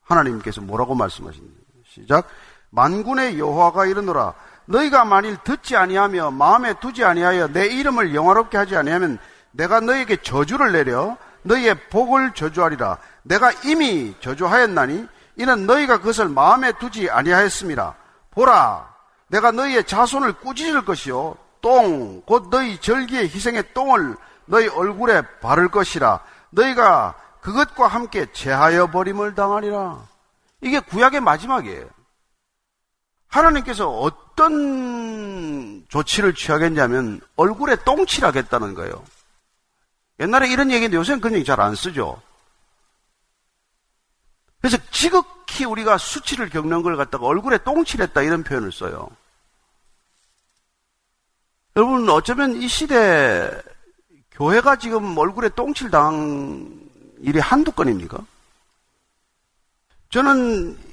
[0.02, 1.60] 하나님께서 뭐라고 말씀하십니까?
[1.86, 2.28] 시작.
[2.70, 4.34] 만군의 여호와가 이르노라
[4.70, 9.18] 너희가 만일 듣지 아니하며 마음에 두지 아니하여 내 이름을 영화롭게 하지 아니하면
[9.50, 12.98] 내가 너희에게 저주를 내려 너희의 복을 저주하리라.
[13.24, 17.96] 내가 이미 저주하였나니 이는 너희가 그것을 마음에 두지 아니하였습니다.
[18.30, 18.88] 보라,
[19.26, 26.20] 내가 너희의 자손을 꾸짖을 것이요 똥, 곧 너희 절기의 희생의 똥을 너희 얼굴에 바를 것이라.
[26.50, 29.98] 너희가 그것과 함께 제하여 버림을 당하리라.
[30.61, 31.87] 이게 구약의 마지막이에요.
[33.28, 33.88] 하나님께서
[34.40, 39.05] 어떤 조치를 취하겠냐면 얼굴에 똥칠 하겠다는 거예요.
[40.18, 42.20] 옛날에 이런 얘기인데 요새는 그런 얘기 잘 안 쓰죠.
[44.61, 49.11] 그래서 지극히 우리가 수치를 겪는 걸 갖다가 얼굴에 똥칠했다 이런 표현을 써요.
[51.76, 53.50] 여러분 어쩌면 이 시대
[54.33, 56.88] 교회가 지금 얼굴에 똥칠 당한
[57.20, 58.18] 일이 한두 건입니까?
[60.09, 60.89] 저는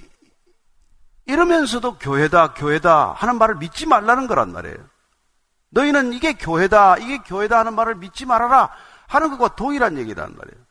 [1.27, 4.77] 이러면서도 교회다, 교회다 하는 말을 믿지 말라는 거란 말이에요.
[5.69, 8.69] 너희는 이게 교회다, 이게 교회다 하는 말을 믿지 말아라
[9.07, 10.67] 하는 것과 동일한 얘기란 말이에요.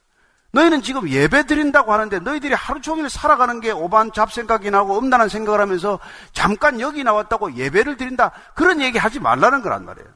[0.53, 5.61] 너희는 지금 예배 드린다고 하는데 너희들이 하루 종일 살아가는 게 오반 잡생각이 나고 음란한 생각을
[5.61, 5.99] 하면서
[6.33, 8.33] 잠깐 여기 나왔다고 예배를 드린다.
[8.55, 10.09] 그런 얘기 하지 말라는 거란 말이에요.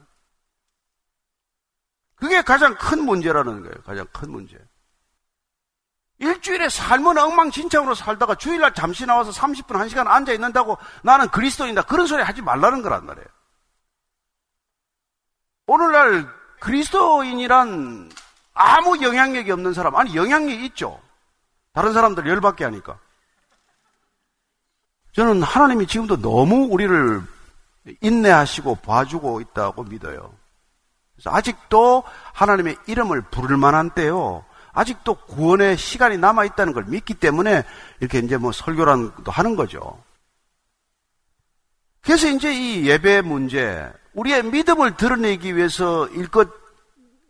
[2.16, 3.74] 그게 가장 큰 문제라는 거예요.
[3.84, 4.56] 가장 큰 문제.
[6.20, 11.82] 일주일에 삶은 엉망진창으로 살다가 주일날 잠시 나와서 30분, 1시간 앉아 있는다고 나는 그리스도인다.
[11.82, 13.26] 그런 소리 하지 말라는 거란 말이에요.
[15.66, 16.28] 오늘날
[16.60, 18.10] 그리스도인이란
[18.52, 21.00] 아무 영향력이 없는 사람, 아니 영향력이 있죠.
[21.72, 22.98] 다른 사람들 열받게 하니까.
[25.12, 27.22] 저는 하나님이 지금도 너무 우리를
[28.02, 30.34] 인내하시고 봐주고 있다고 믿어요.
[31.14, 32.04] 그래서 아직도
[32.34, 34.44] 하나님의 이름을 부를 만한 때요.
[34.72, 37.64] 아직도 구원의 시간이 남아 있다는 걸 믿기 때문에
[38.00, 39.98] 이렇게 이제 뭐 설교라는 것도 하는 거죠.
[42.02, 46.48] 그래서 이제 이 예배 문제, 우리의 믿음을 드러내기 위해서 일껏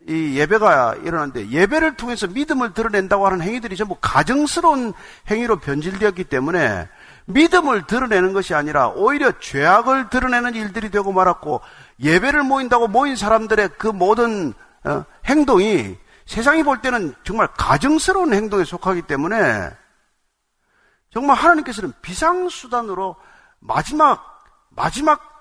[0.07, 4.93] 이 예배가 일어났는데 예배를 통해서 믿음을 드러낸다고 하는 행위들이 전부 가정스러운
[5.29, 6.87] 행위로 변질되었기 때문에
[7.25, 11.61] 믿음을 드러내는 것이 아니라 오히려 죄악을 드러내는 일들이 되고 말았고
[12.01, 19.03] 예배를 모인다고 모인 사람들의 그 모든 어, 행동이 세상이 볼 때는 정말 가정스러운 행동에 속하기
[19.03, 19.71] 때문에
[21.11, 23.15] 정말 하나님께서는 비상수단으로
[23.59, 25.31] 마지막, 마지막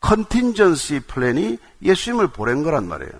[0.00, 3.12] 컨틴전시 플랜이 예수님을 보낸 거란 말이에요.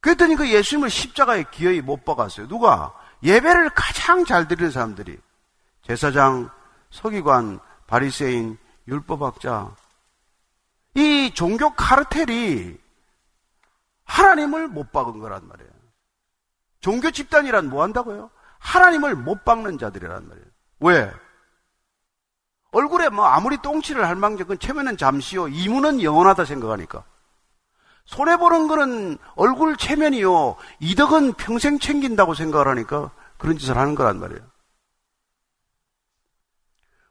[0.00, 2.48] 그랬더니 그 예수님을 십자가에 기어이 못 박았어요.
[2.48, 2.94] 누가?
[3.22, 5.18] 예배를 가장 잘 드리는 사람들이.
[5.82, 6.50] 제사장,
[6.90, 8.56] 서기관, 바리새인,
[8.86, 9.74] 율법학자.
[10.94, 12.78] 이 종교 카르텔이
[14.04, 15.77] 하나님을 못 박은 거란 말이에요.
[16.80, 18.30] 종교 집단이란 뭐 한다고요?
[18.58, 20.46] 하나님을 못 박는 자들이란 말이에요.
[20.80, 21.12] 왜?
[22.72, 25.48] 얼굴에 뭐 아무리 똥칠을 할 망정 그 체면은 잠시요.
[25.48, 27.04] 이문은 영원하다 생각하니까.
[28.04, 30.56] 손해보는 거는 얼굴 체면이요.
[30.80, 34.40] 이덕은 평생 챙긴다고 생각을 하니까 그런 짓을 하는 거란 말이에요.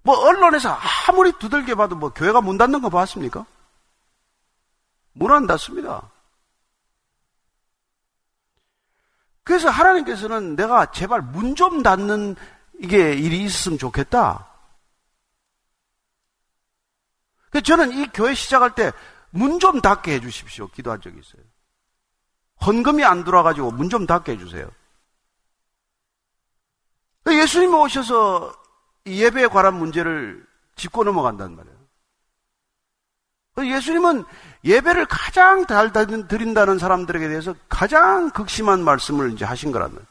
[0.03, 0.69] 뭐 언론에서
[1.07, 3.45] 아무리 두들겨 봐도 뭐 교회가 문 닫는 거 봤습니까?
[5.13, 6.09] 문 안 닫습니다.
[9.47, 12.35] 그래서 하나님께서는 내가 제발 문 좀 닫는
[12.79, 14.45] 이게 일이 있었으면 좋겠다.
[17.49, 18.91] 그 저는 이 교회 시작할 때
[19.31, 20.67] 문 좀 닫게 해주십시오.
[20.67, 21.41] 기도한 적이 있어요.
[22.65, 24.69] 헌금이 안 들어와가지고 문 좀 닫게 해주세요.
[27.23, 28.53] 그 예수님이 오셔서
[29.05, 30.45] 예배에 관한 문제를
[30.75, 31.76] 짚고 넘어간단 말이에요.
[33.65, 34.23] 예수님은
[34.63, 35.91] 예배를 가장 잘
[36.27, 40.05] 드린다는 사람들에게 대해서 가장 극심한 말씀을 이제 하신 말이에요.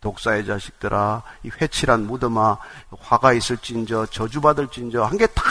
[0.00, 2.58] 독사의 자식들아, 이 회칠한 무덤아,
[3.00, 5.42] 화가 있을진저, 저주받을진저, 한 게 다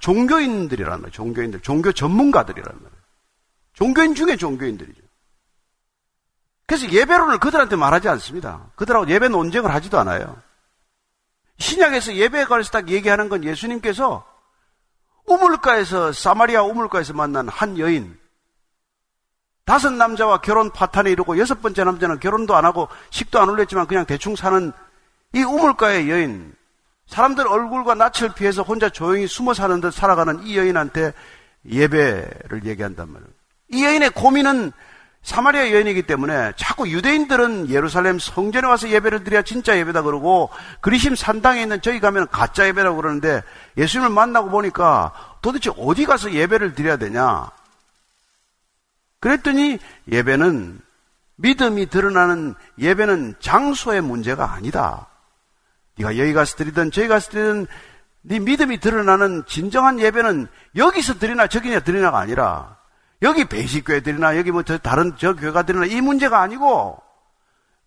[0.00, 1.10] 종교인들이란 말이에요.
[1.10, 3.00] 종교인들, 종교 전문가들이란 말이에요.
[3.72, 5.00] 종교인 중에 종교인들이죠.
[6.66, 8.66] 그래서 예배론을 그들한테 말하지 않습니다.
[8.76, 10.36] 그들하고 예배 논쟁을 하지도 않아요.
[11.58, 14.24] 신약에서 예배에 관해서 딱 얘기하는 건 예수님께서
[15.30, 18.18] 우물가에서 사마리아 우물가에서 만난 한 여인
[19.64, 24.04] 다섯 남자와 결혼 파탄에 이르고 여섯 번째 남자는 결혼도 안 하고 식도 안 올렸지만 그냥
[24.04, 24.72] 대충 사는
[25.32, 26.52] 이 우물가의 여인
[27.06, 31.12] 사람들 얼굴과 낯을 피해서 혼자 조용히 숨어 사는 듯 살아가는 이 여인한테
[31.68, 33.30] 예배를 얘기한단 말이에요.
[33.68, 34.72] 이 여인의 고민은
[35.22, 40.50] 사마리아 여인이기 때문에 자꾸 유대인들은 예루살렘 성전에 와서 예배를 드려야 진짜 예배다 그러고
[40.80, 43.42] 그리심 산당에 있는 저희 가면 가짜 예배라고 그러는데
[43.76, 45.12] 예수님을 만나고 보니까
[45.42, 47.50] 도대체 어디 가서 예배를 드려야 되냐?
[49.20, 49.78] 그랬더니
[50.10, 50.80] 예배는
[51.36, 55.06] 믿음이 드러나는 예배는 장소의 문제가 아니다.
[55.96, 57.66] 네가 여기 가서 드리든 저기 가서 드리든
[58.22, 62.79] 네 믿음이 드러나는 진정한 예배는 여기서 드리나 저기냐 드리나가 아니라
[63.22, 67.00] 여기 배식교회 드리나 여기 뭐 다른 저 교회가 드리나 이 문제가 아니고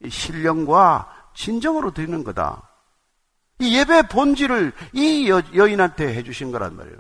[0.08, 2.70] 신령과 진정으로 드리는 거다.
[3.60, 6.98] 이 예배 본질을 이 여, 여인한테 해주신 거란 말이에요.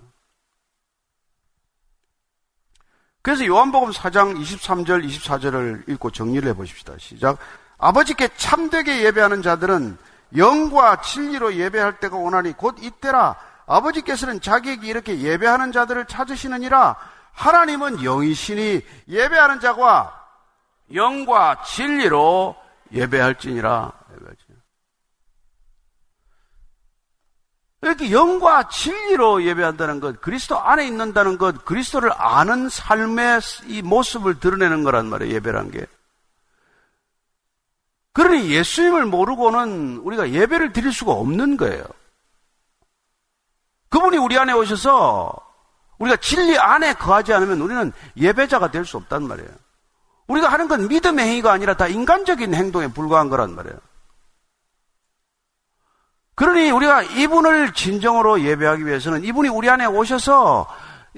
[3.21, 6.95] 그래서 요한복음 4장 23절, 24절을 읽고 정리를 해보십시다.
[6.97, 7.37] 시작.
[7.77, 9.97] 아버지께 참되게 예배하는 자들은
[10.35, 16.97] 영과 진리로 예배할 때가 오나니 곧 이때라 아버지께서는 자기에게 이렇게 예배하는 자들을 찾으시느니라
[17.33, 20.13] 하나님은 영이시니 예배하는 자와
[20.93, 22.55] 영과 진리로
[22.91, 23.91] 예배할지니라.
[27.81, 34.85] 이렇게 영과 진리로 예배한다는 것, 그리스도 안에 있는다는 것, 그리스도를 아는 삶의 이 모습을 드러내는
[34.85, 35.85] 거란 말이에요, 예배란 게.
[38.13, 41.83] 그러니 예수님을 모르고는 우리가 예배를 드릴 수가 없는 거예요.
[43.89, 45.42] 그분이 우리 안에 오셔서
[46.03, 49.49] 우리가 진리 안에 거하지 않으면 우리는 예배자가 될 수 없단 말이에요.
[50.27, 53.77] 우리가 하는 건 믿음의 행위가 아니라 다 인간적인 행동에 불과한 거란 말이에요.
[56.35, 60.67] 그러니 우리가 이분을 진정으로 예배하기 위해서는 이분이 우리 안에 오셔서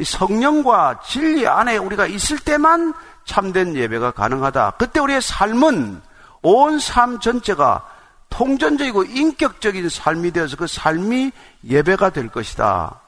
[0.04, 2.94] 성령과 진리 안에 우리가 있을 때만
[3.26, 4.72] 참된 예배가 가능하다.
[4.78, 6.02] 그때 우리의 삶은
[6.42, 7.88] 온 삶 전체가
[8.30, 11.32] 통전적이고 인격적인 삶이 되어서 그 삶이
[11.64, 13.02] 예배가 될 것이다.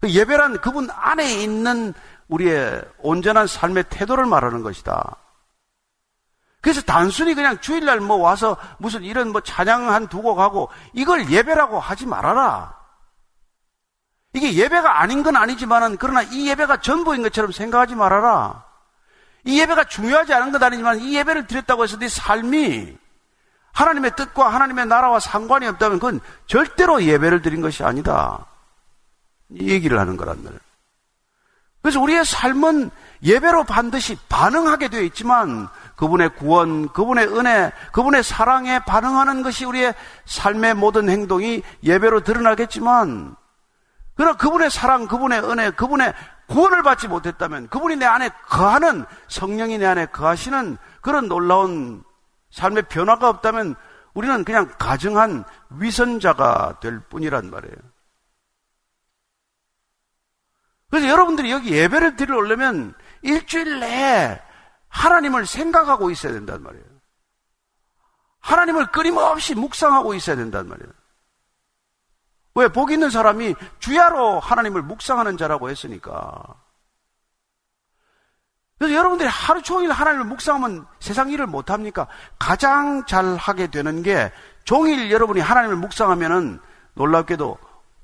[0.00, 1.94] 그 예배란 그분 안에 있는
[2.28, 5.16] 우리의 온전한 삶의 태도를 말하는 것이다.
[6.60, 11.78] 그래서 단순히 그냥 주일날 뭐 와서 무슨 이런 뭐 찬양 한 두고 가고 이걸 예배라고
[11.78, 12.76] 하지 말아라.
[14.32, 18.64] 이게 예배가 아닌 건 아니지만은 그러나 이 예배가 전부인 것처럼 생각하지 말아라.
[19.44, 22.98] 이 예배가 중요하지 않은 것 아니지만 이 예배를 드렸다고 해서 네 삶이
[23.72, 28.44] 하나님의 뜻과 하나님의 나라와 상관이 없다면 그건 절대로 예배를 드린 것이 아니다.
[29.50, 30.60] 이 얘기를 하는 거란 말이에요.
[31.82, 32.90] 그래서 우리의 삶은
[33.22, 39.94] 예배로 반드시 반응하게 되어 있지만 그분의 구원, 그분의 은혜, 그분의 사랑에 반응하는 것이 우리의
[40.24, 43.36] 삶의 모든 행동이 예배로 드러나겠지만
[44.16, 46.12] 그러나 그분의 사랑, 그분의 은혜, 그분의
[46.48, 52.02] 구원을 받지 못했다면 그분이 내 안에 거하는 성령이 내 안에 거하시는 그런 놀라운
[52.50, 53.76] 삶의 변화가 없다면
[54.14, 57.76] 우리는 그냥 가증한 위선자가 될 뿐이란 말이에요.
[60.96, 64.40] 그래서 여러분들이 여기 예배를 드리려면 일주일 내에
[64.88, 66.86] 하나님을 생각하고 있어야 된단 말이에요.
[68.40, 70.90] 하나님을 끊임없이 묵상하고 있어야 된단 말이에요.
[72.54, 72.68] 왜?
[72.68, 76.42] 복 있는 사람이 주야로 하나님을 묵상하는 자라고 했으니까.
[78.78, 82.06] 그래서 여러분들이 하루 종일 하나님을 묵상하면 세상 일을 못합니까?
[82.38, 84.32] 가장 잘 하게 되는 게
[84.64, 86.58] 종일 여러분이 하나님을 묵상하면은
[86.94, 87.58] 놀랍게도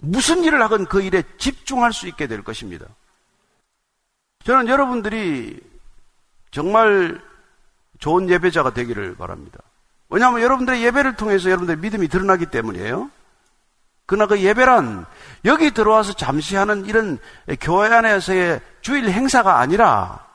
[0.05, 2.87] 무슨 일을 하건 그 일에 집중할 수 있게 될 것입니다.
[4.45, 5.61] 저는 여러분들이
[6.51, 7.21] 정말
[8.01, 9.61] 좋은 예배자가 되기를 바랍니다.
[10.09, 13.11] 왜냐하면 여러분들의 예배를 통해서 여러분들의 믿음이 드러나기 때문이에요.
[14.07, 15.07] 그러나 그 예배란
[15.45, 17.19] 여기 들어와서 잠시 하는 이런
[17.61, 20.27] 교회 안에서의 주일 행사가 아니라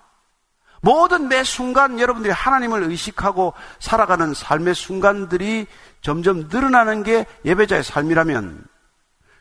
[0.80, 5.68] 모든 매 순간 여러분들이 하나님을 의식하고 살아가는 삶의 순간들이
[6.02, 8.77] 점점 늘어나는 게 예배자의 삶이라면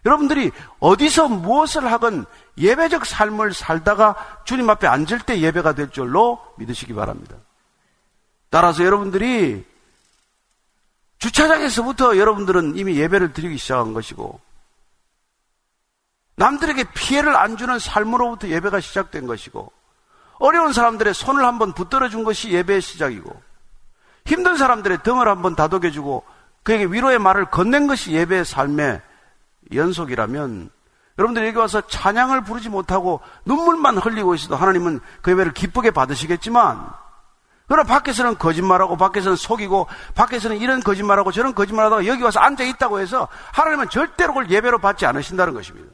[0.06, 2.24] 여러분들이 어디서 무엇을 하건
[2.56, 7.34] 예배적 삶을 살다가 주님 앞에 앉을 때 예배가 될 줄로 믿으시기 바랍니다.
[8.48, 9.66] 따라서 여러분들이
[11.18, 14.40] 주차장에서부터 여러분들은 이미 예배를 드리기 시작한 것이고,
[16.36, 19.72] 남들에게 피해를 안 주는 삶으로부터 예배가 시작된 것이고,
[20.38, 23.42] 어려운 사람들의 손을 한번 붙들어 준 것이 예배의 시작이고,
[24.26, 26.24] 힘든 사람들의 등을 한번 다독여 주고,
[26.62, 29.00] 그에게 위로의 말을 건넨 것이 예배의 삶의
[29.72, 30.70] 연속이라면,
[31.18, 36.90] 여러분들 여기 와서 찬양을 부르지 못하고 눈물만 흘리고 있어도 하나님은 그 예배를 기쁘게 받으시겠지만,
[37.68, 43.28] 그러나 밖에서는 거짓말하고 밖에서는 속이고 밖에서는 이런 거짓말하고 저런 거짓말하다가 여기 와서 앉아 있다고 해서
[43.52, 45.90] 하나님은 절대로 그걸 예배로 받지 않으신다는 것입니다.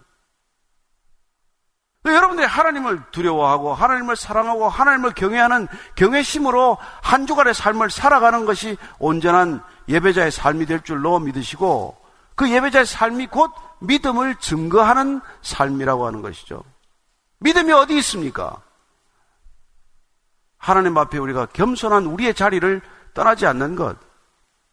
[2.04, 10.32] 여러분들이 하나님을 두려워하고 하나님을 사랑하고 하나님을 경외하는 경외심으로 한 주간의 삶을 살아가는 것이 온전한 예배자의
[10.32, 11.96] 삶이 될 줄로 믿으시고
[12.42, 16.64] 그 예배자의 삶이 곧 믿음을 증거하는 삶이라고 하는 것이죠.
[17.38, 18.60] 믿음이 어디 있습니까?
[20.58, 22.82] 하나님 앞에 우리가 겸손한 우리의 자리를
[23.14, 23.96] 떠나지 않는 것.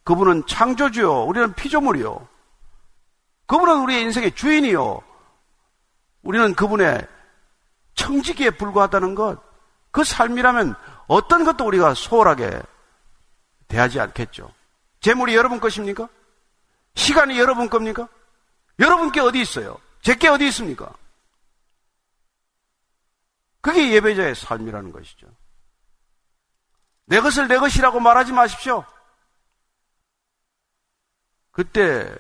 [0.04, 1.26] 그분은 창조주요.
[1.26, 2.28] 우리는 피조물이요.
[3.46, 5.02] 그분은 우리의 인생의 주인이요.
[6.24, 7.08] 우리는 그분의
[7.94, 9.38] 청지기에 불과하다는 것.
[9.92, 10.74] 그 삶이라면
[11.06, 12.64] 어떤 것도 우리가 소홀하게
[13.68, 14.52] 대하지 않겠죠.
[15.02, 16.10] 재물이 여러분 것입니까?
[16.96, 18.08] 시간이 여러분 겁니까?
[18.80, 19.80] 여러분께 어디 있어요?
[20.02, 20.94] 제게 어디 있습니까?
[23.62, 25.28] 그게 예배자의 삶이라는 것이죠.
[27.06, 28.86] 내 것을 내 것이라고 말하지 마십시오.
[31.52, 32.16] 그때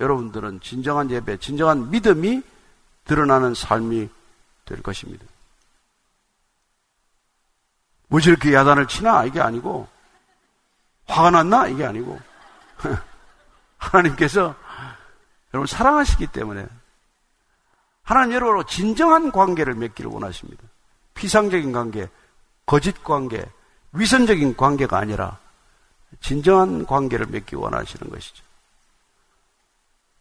[0.00, 2.42] 여러분들은 진정한 예배, 진정한 믿음이
[3.04, 4.08] 드러나는 삶이
[4.64, 5.24] 될 것입니다.
[8.08, 9.24] 뭐 저렇게 야단을 치나?
[9.24, 9.88] 이게 아니고,
[11.06, 11.68] 화가 났나?
[11.68, 12.20] 이게 아니고,
[13.78, 14.54] 하나님께서
[15.54, 16.66] 여러분 사랑하시기 때문에
[18.02, 20.62] 하나님 여러분으로 진정한 관계를 맺기를 원하십니다.
[21.14, 22.08] 피상적인 관계,
[22.66, 23.44] 거짓 관계,
[23.92, 25.38] 위선적인 관계가 아니라
[26.20, 28.44] 진정한 관계를 맺기 원하시는 것이죠.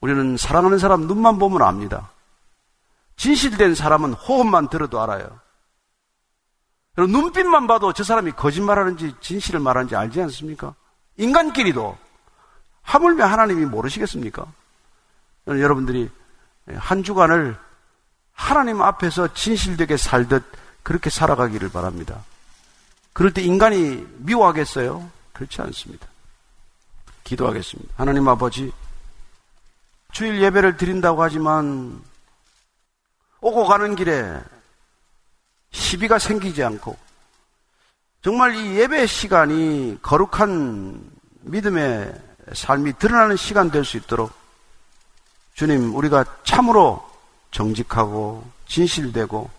[0.01, 2.11] 우리는 사랑하는 사람 눈만 보면 압니다.
[3.15, 5.39] 진실된 사람은 호흡만 들어도 알아요.
[6.97, 10.73] 눈빛만 봐도 저 사람이 거짓말하는지 진실을 말하는지 알지 않습니까?
[11.17, 11.97] 인간끼리도
[12.88, 14.45] 하물며 하나님이 모르시겠습니까?
[15.47, 16.09] 여러분들이
[16.75, 17.57] 한 주간을
[18.31, 20.43] 하나님 앞에서 진실되게 살듯
[20.83, 22.23] 그렇게 살아가기를 바랍니다.
[23.11, 25.09] 그럴 때 인간이 미워하겠어요?
[25.33, 26.07] 그렇지 않습니다.
[27.25, 27.93] 기도하겠습니다.
[27.97, 28.71] 하나님 아버지,
[30.13, 32.01] 주일 예배를 드린다고 하지만
[33.41, 34.41] 오고 가는 길에
[35.71, 36.97] 시비가 생기지 않고
[38.21, 41.11] 정말 이 예배 시간이 거룩한
[41.41, 44.31] 믿음의 삶이 드러나는 시간 될 수 있도록
[45.53, 47.03] 주님, 우리가 참으로
[47.51, 49.49] 정직하고 진실되고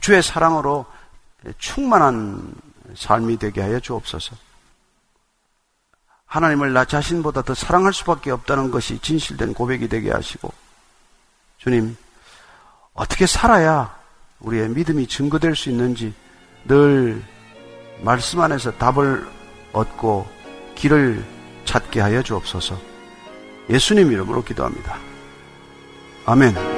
[0.00, 0.86] 주의 사랑으로
[1.58, 2.54] 충만한
[2.96, 4.36] 삶이 되게 하여 주옵소서.
[6.26, 10.52] 하나님을 나 자신보다 더 사랑할 수밖에 없다는 것이 진실된 고백이 되게 하시고,
[11.58, 11.96] 주님,
[12.92, 13.96] 어떻게 살아야
[14.40, 16.14] 우리의 믿음이 증거될 수 있는지
[16.64, 17.22] 늘
[18.00, 19.28] 말씀 안에서 답을
[19.72, 20.26] 얻고
[20.78, 21.24] 길을
[21.64, 22.78] 찾게 하여 주옵소서.
[23.68, 24.96] 예수님 이름으로 기도합니다.
[26.24, 26.77] 아멘.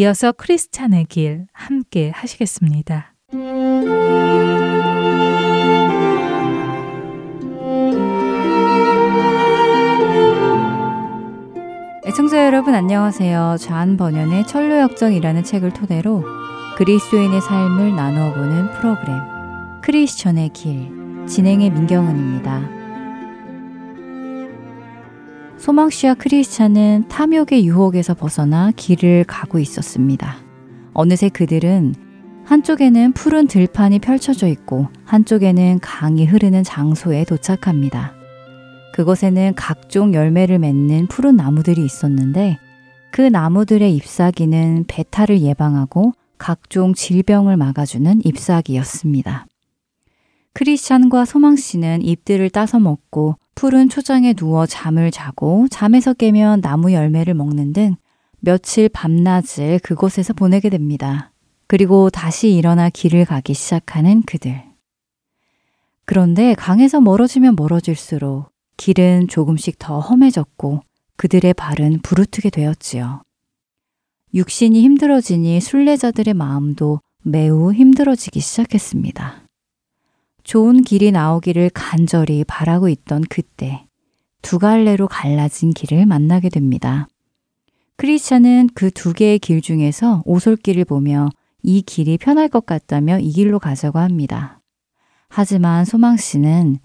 [0.00, 3.12] 이어서 크리스찬의 길 함께 하시겠습니다.
[12.06, 13.56] 애청자 여러분 안녕하세요.
[13.60, 16.24] 좌한 번연의 철로역정이라는 책을 토대로
[16.78, 19.20] 그리스도인의 삶을 나누어 보는 프로그램
[19.82, 22.79] 크리스천의 길 진행의 민경은입니다.
[25.60, 30.36] 소망 씨와 크리스찬은 탐욕의 유혹에서 벗어나 길을 가고 있었습니다.
[30.94, 31.94] 어느새 그들은
[32.46, 38.14] 한쪽에는 푸른 들판이 펼쳐져 있고 한쪽에는 강이 흐르는 장소에 도착합니다.
[38.94, 42.58] 그곳에는 각종 열매를 맺는 푸른 나무들이 있었는데
[43.12, 49.46] 그 나무들의 잎사귀는 배탈을 예방하고 각종 질병을 막아주는 잎사귀였습니다.
[50.54, 57.34] 크리스찬과 소망 씨는 잎들을 따서 먹고 푸른 초장에 누워 잠을 자고 잠에서 깨면 나무 열매를
[57.34, 57.94] 먹는 등
[58.38, 61.30] 며칠 밤낮을 그곳에서 보내게 됩니다.
[61.66, 64.62] 그리고 다시 일어나 길을 가기 시작하는 그들.
[66.06, 70.80] 그런데 강에서 멀어지면 멀어질수록 길은 조금씩 더 험해졌고
[71.16, 73.20] 그들의 발은 부르트게 되었지요.
[74.32, 79.39] 육신이 힘들어지니 순례자들의 마음도 매우 힘들어지기 시작했습니다.
[80.44, 83.84] 좋은 길이 나오기를 간절히 바라고 있던 그때
[84.42, 87.08] 두 갈래로 갈라진 길을 만나게 됩니다.
[87.96, 91.28] 크리스찬은 그 두 개의 길 중에서 오솔길을 보며
[91.62, 94.60] 이 길이 편할 것 같다며 이 길로 가자고 합니다.
[95.28, 96.78] 하지만 소망 씨는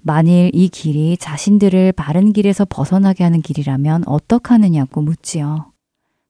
[0.00, 5.72] 만일 이 길이 자신들을 바른 길에서 벗어나게 하는 길이라면 어떡하느냐고 묻지요.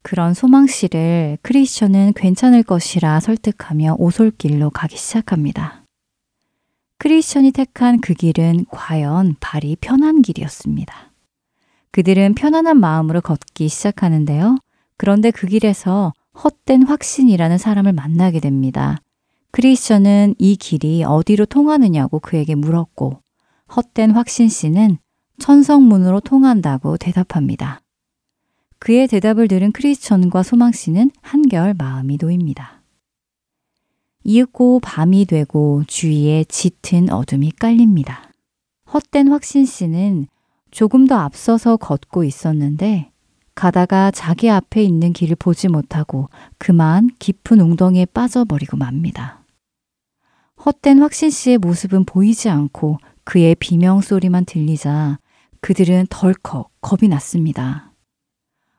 [0.03, 5.80] 그런 소망 씨를 크리스천은 괜찮을 것이라 설득하며 오솔길로 가기 시작합니다.
[7.01, 10.95] 크리스천이 택한 그 길은 과연 발이 편한 길이었습니다.
[11.93, 14.59] 그들은 편안한 마음으로 걷기 시작하는데요.
[14.99, 16.13] 그런데 그 길에서
[16.45, 18.99] 헛된 확신이라는 사람을 만나게 됩니다.
[19.51, 23.23] 크리스천은 이 길이 어디로 통하느냐고 그에게 물었고
[23.75, 24.99] 헛된 확신 씨는
[25.39, 27.81] 천성문으로 통한다고 대답합니다.
[28.79, 32.80] 그의 대답을 들은 크리스천과 소망 씨는 한결 마음이 놓입니다.
[34.31, 38.31] 이윽고 밤이 되고 주위에 짙은 어둠이 깔립니다.
[38.93, 40.29] 헛된 확신 씨는
[40.71, 43.11] 조금 더 앞서서 걷고 있었는데
[43.57, 46.29] 가다가 자기 앞에 있는 길을 보지 못하고
[46.59, 49.45] 그만 깊은 웅덩이에 빠져버리고 맙니다.
[50.65, 55.19] 헛된 확신 씨의 모습은 보이지 않고 그의 비명 소리만 들리자
[55.61, 57.93] 그들은 덜컥 겁이 났습니다.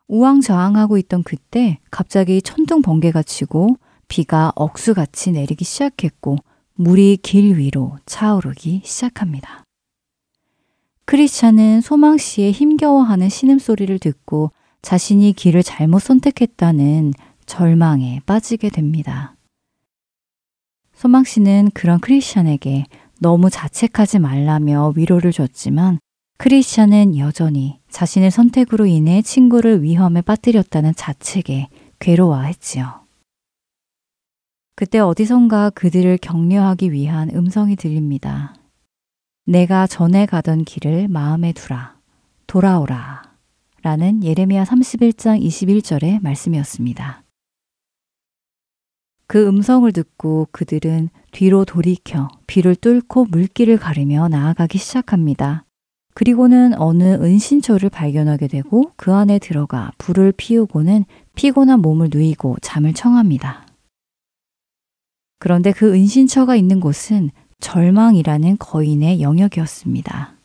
[0.07, 3.75] 우왕좌왕하고 있던 그때 갑자기 천둥 번개가 치고
[4.11, 6.35] 비가 억수같이 내리기 시작했고
[6.73, 9.63] 물이 길 위로 차오르기 시작합니다.
[11.05, 14.51] 크리스찬은 소망 씨의 힘겨워하는 신음소리를 듣고
[14.81, 17.13] 자신이 길을 잘못 선택했다는
[17.45, 19.37] 절망에 빠지게 됩니다.
[20.93, 22.87] 소망 씨는 그런 크리스찬에게
[23.21, 25.99] 너무 자책하지 말라며 위로를 줬지만
[26.37, 33.00] 크리스찬은 여전히 자신의 선택으로 인해 친구를 위험에 빠뜨렸다는 자책에 괴로워했지요.
[34.75, 38.55] 그때 어디선가 그들을 격려하기 위한 음성이 들립니다.
[39.45, 41.97] 내가 전에 가던 길을 마음에 두라.
[42.47, 43.21] 돌아오라.
[43.83, 47.23] 라는 예레미야 31장 21절의 말씀이었습니다.
[49.27, 55.65] 그 음성을 듣고 그들은 뒤로 돌이켜 비를 뚫고 물길을 가르며 나아가기 시작합니다.
[56.13, 61.05] 그리고는 어느 은신처를 발견하게 되고 그 안에 들어가 불을 피우고는
[61.35, 63.65] 피곤한 몸을 누이고 잠을 청합니다.
[65.41, 67.31] 그런데 그 은신처가 있는 곳은
[67.61, 70.35] 절망이라는 거인의 영역이었습니다.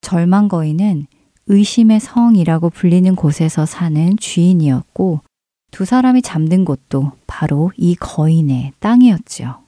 [0.00, 1.08] 절망 거인은
[1.48, 5.22] 의심의 성이라고 불리는 곳에서 사는 주인이었고
[5.72, 9.58] 두 사람이 잠든 곳도 바로 이 거인의 땅이었지요.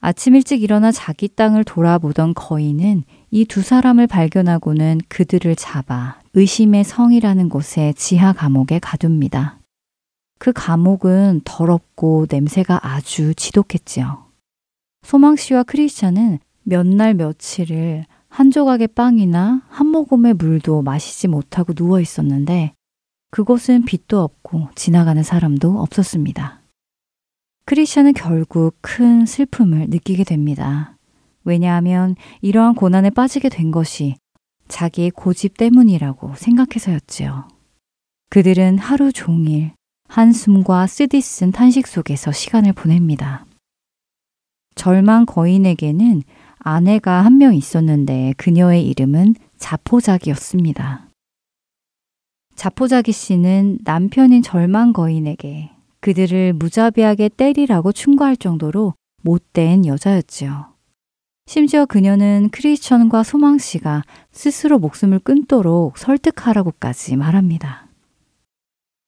[0.00, 7.48] 아침 일찍 일어나 자기 땅을 돌아보던 거인은 이 두 사람을 발견하고는 그들을 잡아 의심의 성이라는
[7.48, 9.61] 곳의 지하 감옥에 가둡니다.
[10.42, 14.26] 그 감옥은 더럽고 냄새가 아주 지독했지요.
[15.04, 22.00] 소망 씨와 크리스찬은 몇 날 며칠을 한 조각의 빵이나 한 모금의 물도 마시지 못하고 누워
[22.00, 22.72] 있었는데
[23.30, 26.62] 그곳은 빛도 없고 지나가는 사람도 없었습니다.
[27.64, 30.96] 크리스천은 결국 큰 슬픔을 느끼게 됩니다.
[31.44, 34.16] 왜냐하면 이러한 고난에 빠지게 된 것이
[34.66, 37.46] 자기의 고집 때문이라고 생각해서였지요.
[38.28, 39.70] 그들은 하루 종일
[40.12, 43.46] 한숨과 쓰디 쓴 탄식 속에서 시간을 보냅니다.
[44.74, 46.22] 절망 거인에게는
[46.58, 51.08] 아내가 한 명 있었는데 그녀의 이름은 자포자기였습니다.
[52.54, 58.92] 자포자기 씨는 남편인 절망 거인에게 그들을 무자비하게 때리라고 충고할 정도로
[59.22, 60.74] 못된 여자였지요.
[61.46, 67.91] 심지어 그녀는 크리스천과 소망 씨가 스스로 목숨을 끊도록 설득하라고까지 말합니다.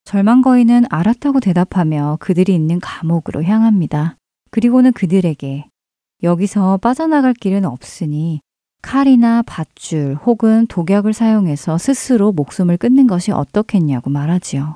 [0.04, 4.16] 절망 거인은 알았다고 대답하며 그들이 있는 감옥으로 향합니다.
[4.50, 5.64] 그리고는 그들에게
[6.22, 8.40] 여기서 빠져나갈 길은 없으니
[8.82, 14.74] 칼이나 밧줄 혹은 독약을 사용해서 스스로 목숨을 끊는 것이 어떻겠냐고 말하지요.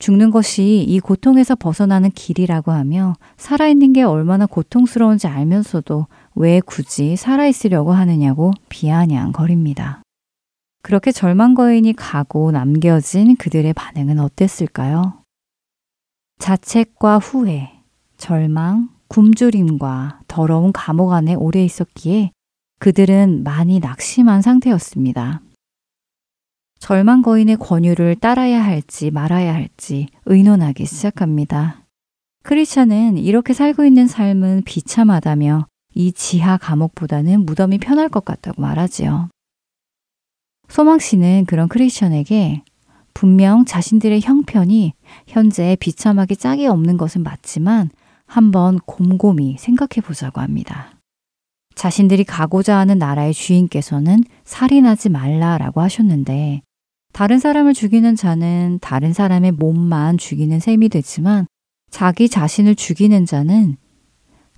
[0.00, 7.92] 죽는 것이 이 고통에서 벗어나는 길이라고 하며 살아있는 게 얼마나 고통스러운지 알면서도 왜 굳이 살아있으려고
[7.92, 10.01] 하느냐고 비아냥거립니다.
[10.82, 15.22] 그렇게 절망 거인이 가고 남겨진 그들의 반응은 어땠을까요?
[16.38, 17.70] 자책과 후회,
[18.16, 22.32] 절망, 굶주림과 더러운 감옥 안에 오래 있었기에
[22.80, 25.40] 그들은 많이 낙심한 상태였습니다.
[26.80, 31.84] 절망 거인의 권유를 따라야 할지 말아야 할지 의논하기 시작합니다.
[32.42, 39.28] 크리스찬은 이렇게 살고 있는 삶은 비참하다며 이 지하 감옥보다는 무덤이 편할 것 같다고 말하지요.
[40.72, 42.62] 소망 씨는 그런 크리스천에게
[43.12, 44.94] 분명 자신들의 형편이
[45.26, 47.90] 현재 비참하기 짝이 없는 것은 맞지만
[48.24, 50.98] 한번 곰곰이 생각해 보자고 합니다.
[51.74, 56.62] 자신들이 가고자 하는 나라의 주인께서는 살인하지 말라라고 하셨는데
[57.12, 61.46] 다른 사람을 죽이는 자는 다른 사람의 몸만 죽이는 셈이 되지만
[61.90, 63.76] 자기 자신을 죽이는 자는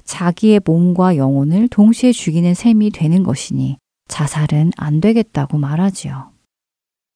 [0.05, 3.79] 자기의 몸과 영혼을 동시에 죽이는 셈이 되는 것이니
[4.09, 6.31] 자살은 안 되겠다고 말하지요.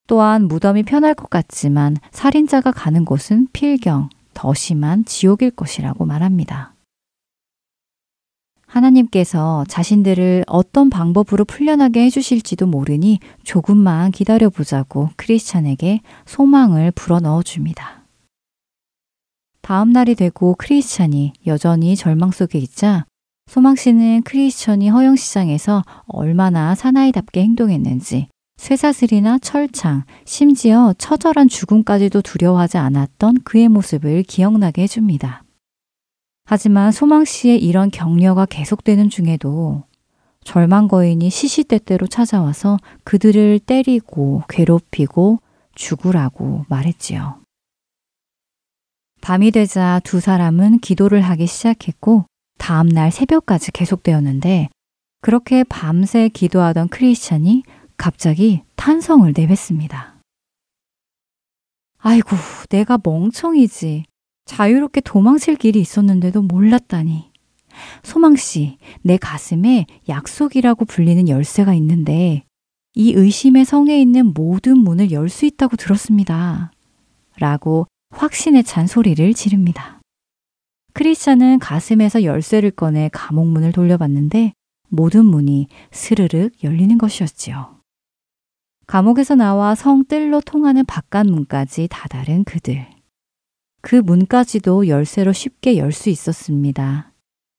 [0.07, 6.75] 또한 무덤이 편할 것 같지만 살인자가 가는 곳은 필경, 더 심한 지옥일 것이라고 말합니다.
[8.67, 18.05] 하나님께서 자신들을 어떤 방법으로 풀려나게 해주실지도 모르니 조금만 기다려보자고 크리스찬에게 소망을 불어넣어 줍니다.
[19.61, 23.05] 다음 날이 되고 크리스찬이 여전히 절망 속에 있자
[23.49, 28.29] 소망 씨는 크리스천이 허영시장에서 얼마나 사나이답게 행동했는지
[28.59, 35.45] 쇠사슬이나 철창, 심지어 처절한 죽음까지도 두려워하지 않았던 그의 모습을 기억나게 해줍니다.
[36.45, 39.85] 하지만 소망 씨의 이런 격려가 계속되는 중에도
[40.45, 45.41] 절망 거인이 시시때때로 찾아와서 그들을 때리고 괴롭히고
[45.75, 47.39] 죽으라고 말했지요.
[49.23, 52.27] 밤이 되자 두 사람은 기도를 하기 시작했고
[52.59, 54.69] 다음날 새벽까지 계속되었는데
[55.21, 57.63] 그렇게 밤새 기도하던 크리스찬이
[57.97, 60.17] 갑자기 탄성을 내뱉습니다.
[61.99, 62.37] 아이고,
[62.69, 64.05] 내가 멍청이지.
[64.45, 67.31] 자유롭게 도망칠 길이 있었는데도 몰랐다니.
[68.03, 72.45] 소망씨, 내 가슴에 약속이라고 불리는 열쇠가 있는데
[72.95, 76.73] 이 의심의 성에 있는 모든 문을 열 수 있다고 들었습니다.
[77.39, 79.98] 라고 확신에 찬 소리를 지릅니다.
[80.95, 84.53] 크리스찬은 가슴에서 열쇠를 꺼내 감옥문을 돌려봤는데
[84.89, 87.79] 모든 문이 스르륵 열리는 것이었지요.
[88.87, 92.87] 감옥에서 나와 성뜰로 통하는 바깥 문까지 다다른 그들.
[93.81, 97.13] 그 문까지도 열쇠로 쉽게 열 수 있었습니다.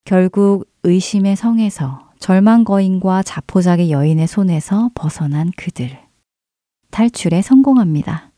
[0.06, 5.98] 결국 의심의 성에서 절망 거인과 자포자기 여인의 손에서 벗어난 그들.
[6.90, 8.29] 탈출에 성공합니다.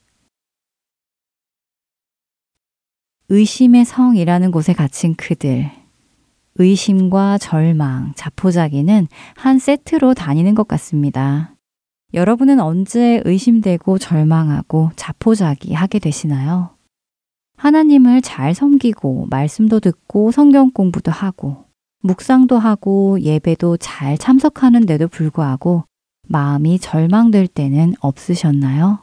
[3.34, 5.72] 의심의 성이라는 곳에 갇힌 그들.
[6.56, 9.08] 의심과 절망, 자포자기는
[9.38, 11.56] 한 세트로 다니는 것 같습니다.
[12.14, 16.72] 여러분은 언제 의심되고 절망하고 자포자기 하게 되시나요?
[17.56, 21.68] 하나님을 잘 섬기고 말씀도 듣고 성경 공부도 하고
[22.04, 25.86] 묵상도 하고 예배도 잘 참석하는데도 불구하고
[26.28, 29.02] 마음이 절망될 때는 없으셨나요?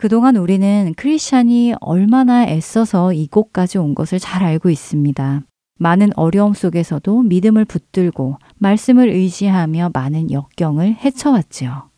[0.00, 5.42] 그동안 우리는 크리스찬이 얼마나 애써서 이곳까지 온 것을 잘 알고 있습니다.
[5.78, 11.90] 많은 어려움 속에서도 믿음을 붙들고 말씀을 의지하며 많은 역경을 헤쳐왔지요.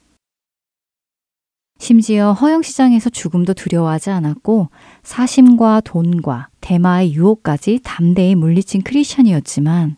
[1.79, 4.71] 심지어 허영시장에서 죽음도 두려워하지 않았고
[5.05, 9.95] 사심과 돈과 대마의 유혹까지 담대히 물리친 크리스천이었지만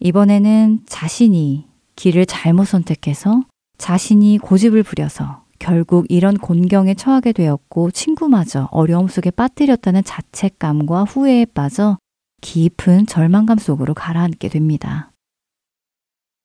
[0.00, 3.42] 이번에는 자신이 길을 잘못 선택해서
[3.78, 11.98] 자신이 고집을 부려서 결국 이런 곤경에 처하게 되었고 친구마저 어려움 속에 빠뜨렸다는 자책감과 후회에 빠져
[12.40, 15.12] 깊은 절망감 속으로 가라앉게 됩니다.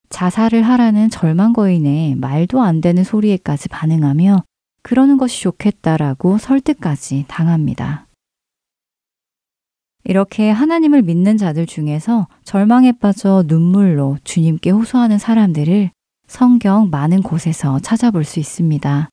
[0.09, 4.43] 자살을 하라는 절망 거인의 말도 안 되는 소리에까지 반응하며
[4.83, 8.07] 그러는 것이 좋겠다라고 설득까지 당합니다.
[10.03, 15.91] 이렇게 하나님을 믿는 자들 중에서 절망에 빠져 눈물로 주님께 호소하는 사람들을
[16.31, 19.09] 성경 많은 곳에서 찾아볼 수 있습니다.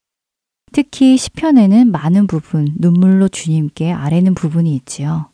[0.71, 5.29] 특히 시편에는 많은 부분 눈물로 주님께 아뢰는 부분이 있지요.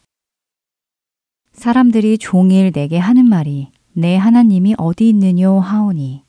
[1.53, 6.22] 사람들이 종일 내게 하는 말이 내 하나님이 어디 있느뇨 하오니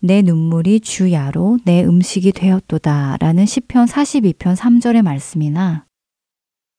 [0.00, 5.84] 내 눈물이 주야로 내 음식이 되었도다 라는 시편 42편 3절의 말씀이나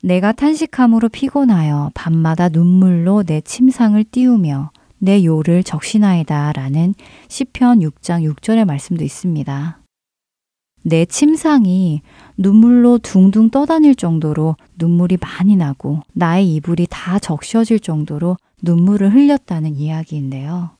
[0.01, 6.93] 내가 탄식함으로 피곤하여 밤마다 눈물로 내 침상을 띄우며 내 요를 적시나이다 라는
[7.27, 9.79] 시편 6장 6절의 말씀도 있습니다.
[10.83, 12.01] 내 침상이
[12.37, 20.77] 눈물로 둥둥 떠다닐 정도로 눈물이 많이 나고 나의 이불이 다 적셔질 정도로 눈물을 흘렸다는 이야기인데요.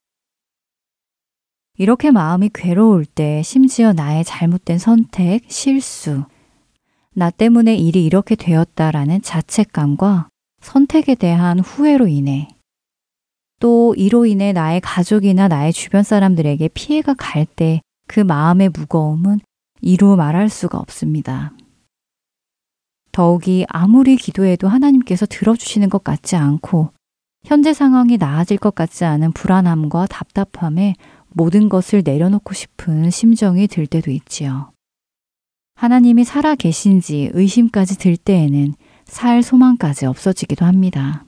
[1.78, 6.24] 이렇게 마음이 괴로울 때 심지어 나의 잘못된 선택, 실수,
[7.14, 10.30] 나 때문에 일이 이렇게 되었다라는 자책감과
[10.62, 12.48] 선택에 대한 후회로 인해
[13.60, 19.40] 또 이로 인해 나의 가족이나 나의 주변 사람들에게 피해가 갈 때 그 마음의 무거움은
[19.82, 21.54] 이루 말할 수가 없습니다.
[23.12, 26.92] 더욱이 아무리 기도해도 하나님께서 들어주시는 것 같지 않고
[27.46, 30.96] 현재 상황이 나아질 것 같지 않은 불안함과 답답함에
[31.30, 34.72] 모든 것을 내려놓고 싶은 심정이 들 때도 있지요.
[35.76, 38.74] 하나님이 살아 계신지 의심까지 들 때에는
[39.06, 41.26] 살 소망까지 없어지기도 합니다.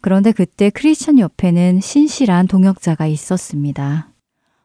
[0.00, 4.12] 그런데 그때 크리스찬 옆에는 신실한 동역자가 있었습니다.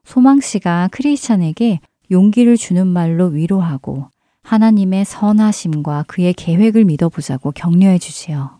[0.06, 1.80] 소망 씨가 크리스찬에게
[2.12, 4.10] 용기를 주는 말로 위로하고
[4.44, 8.60] 하나님의 선하심과 그의 계획을 믿어보자고 격려해 주지요.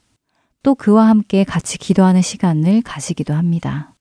[0.64, 3.94] 또 그와 함께 같이 기도하는 시간을 가지기도 합니다.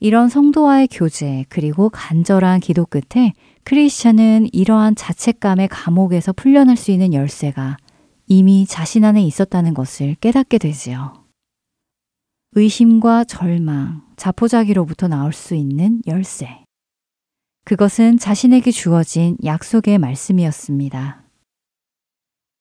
[0.00, 7.78] 이런 성도와의 교제 그리고 간절한 기도 끝에 크리스천은 이러한 자책감의 감옥에서 풀려날 수 있는 열쇠가
[8.26, 11.23] 이미 자신 안에 있었다는 것을 깨닫게 되지요.
[12.56, 16.64] 의심과 절망, 자포자기로부터 나올 수 있는 열쇠.
[17.64, 21.24] 그것은 자신에게 주어진 약속의 말씀이었습니다.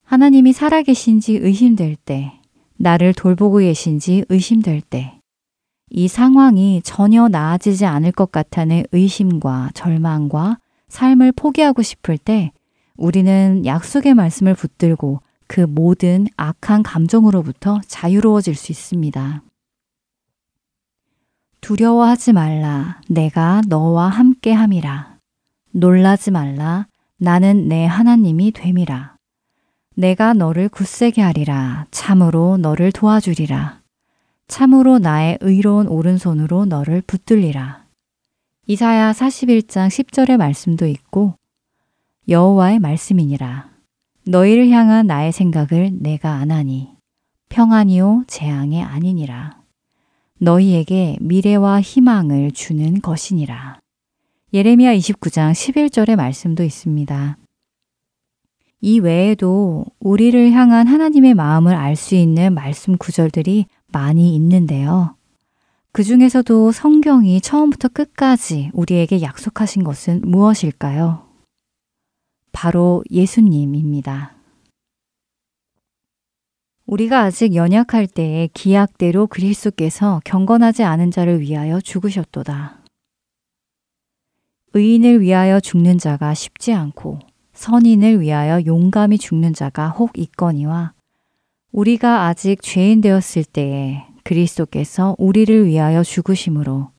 [0.03, 2.39] 하나님이 살아계신지 의심될 때,
[2.77, 5.19] 나를 돌보고 계신지 의심될 때,
[5.91, 12.51] 이 상황이 전혀 나아지지 않을 것 같다는 의심과 절망과 삶을 포기하고 싶을 때
[12.97, 19.43] 우리는 약속의 말씀을 붙들고 그 모든 악한 감정으로부터 자유로워질 수 있습니다.
[21.63, 22.99] 두려워하지 말라.
[23.07, 25.15] 내가 너와 함께 함이라.
[25.71, 26.87] 놀라지 말라.
[27.17, 29.15] 나는 내 하나님이 됨이라.
[29.95, 31.85] 내가 너를 굳세게 하리라.
[31.89, 33.79] 참으로 너를 도와주리라.
[34.49, 37.85] 참으로 나의 의로운 오른손으로 너를 붙들리라.
[38.67, 41.35] 이사야 41장 10절의 말씀도 있고
[42.27, 43.69] 여호와의 말씀이니라.
[44.27, 46.89] 너희를 향한 나의 생각을 내가 아나니
[47.47, 49.62] 평안이요 재앙이 아니니라.
[50.43, 53.79] 너희에게 미래와 희망을 주는 것이니라.
[54.53, 57.37] 예레미야 29장 11절의 말씀도 있습니다.
[58.81, 65.15] 이 외에도 우리를 향한 하나님의 마음을 알 수 있는 말씀 구절들이 많이 있는데요.
[65.93, 71.25] 그 중에서도 성경이 처음부터 끝까지 우리에게 약속하신 것은 무엇일까요?
[72.51, 74.32] 바로 예수님입니다.
[76.85, 82.83] 우리가 아직 연약할 때에 기약대로 그리스도께서 경건하지 않은 자를 위하여 죽으셨도다.
[84.73, 87.19] 의인을 위하여 죽는 자가 쉽지 않고
[87.53, 90.93] 선인을 위하여 용감히 죽는 자가 혹 있거니와
[91.71, 96.89] 우리가 아직 죄인 되었을 때에 그리스도께서 우리를 위하여 죽으심으로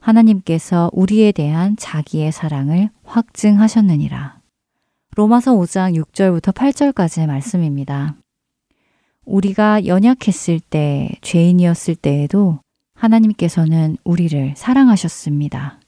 [0.00, 4.40] 하나님께서 우리에 대한 자기의 사랑을 확증하셨느니라.
[5.16, 8.19] 로마서 5장 6절부터 8절까지의 말씀입니다.
[9.24, 12.60] 우리가 연약했을 때, 죄인이었을 때에도
[12.94, 15.80] 하나님께서는 우리를 사랑하셨습니다.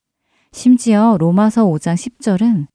[0.53, 2.66] 심지어 로마서 5장 10절은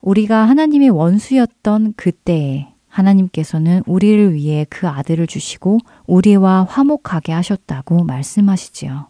[0.00, 9.08] 우리가 하나님의 원수였던 그때에 하나님께서는 우리를 위해 그 아들을 주시고 우리와 화목하게 하셨다고 말씀하시지요.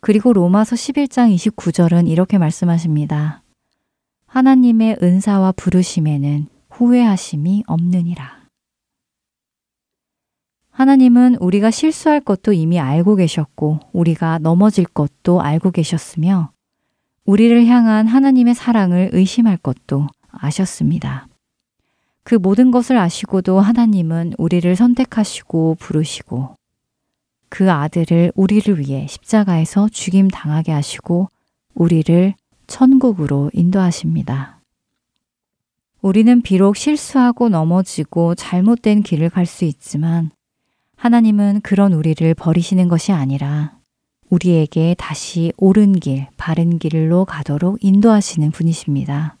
[0.00, 3.42] 그리고 로마서 11장 29절은 이렇게 말씀하십니다.
[4.26, 8.43] 하나님의 은사와 부르심에는 후회하심이 없느니라.
[10.74, 16.50] 하나님은 우리가 실수할 것도 이미 알고 계셨고, 우리가 넘어질 것도 알고 계셨으며,
[17.24, 21.28] 우리를 향한 하나님의 사랑을 의심할 것도 아셨습니다.
[22.24, 26.56] 그 모든 것을 아시고도 하나님은 우리를 선택하시고 부르시고,
[27.48, 31.28] 그 아들을 우리를 위해 십자가에서 죽임 당하게 하시고,
[31.76, 32.34] 우리를
[32.66, 34.58] 천국으로 인도하십니다.
[36.02, 40.30] 우리는 비록 실수하고 넘어지고 잘못된 길을 갈 수 있지만
[41.04, 43.76] 하나님은 그런 우리를 버리시는 것이 아니라
[44.30, 49.36] 우리에게 다시 옳은 길, 바른 길로 가도록 인도하시는 분이십니다.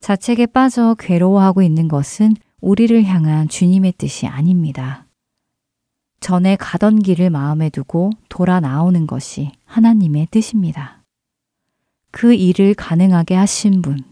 [0.00, 5.06] 자책에 빠져 괴로워하고 있는 것은 우리를 향한 주님의 뜻이 아닙니다.
[6.18, 11.04] 전에 가던 길을 마음에 두고 돌아 나오는 것이 하나님의 뜻입니다.
[12.10, 14.02] 그 일을 가능하게 하신 분,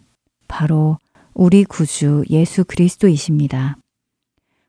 [0.47, 0.99] 바로
[1.35, 3.79] 우리 구주 예수 그리스도이십니다.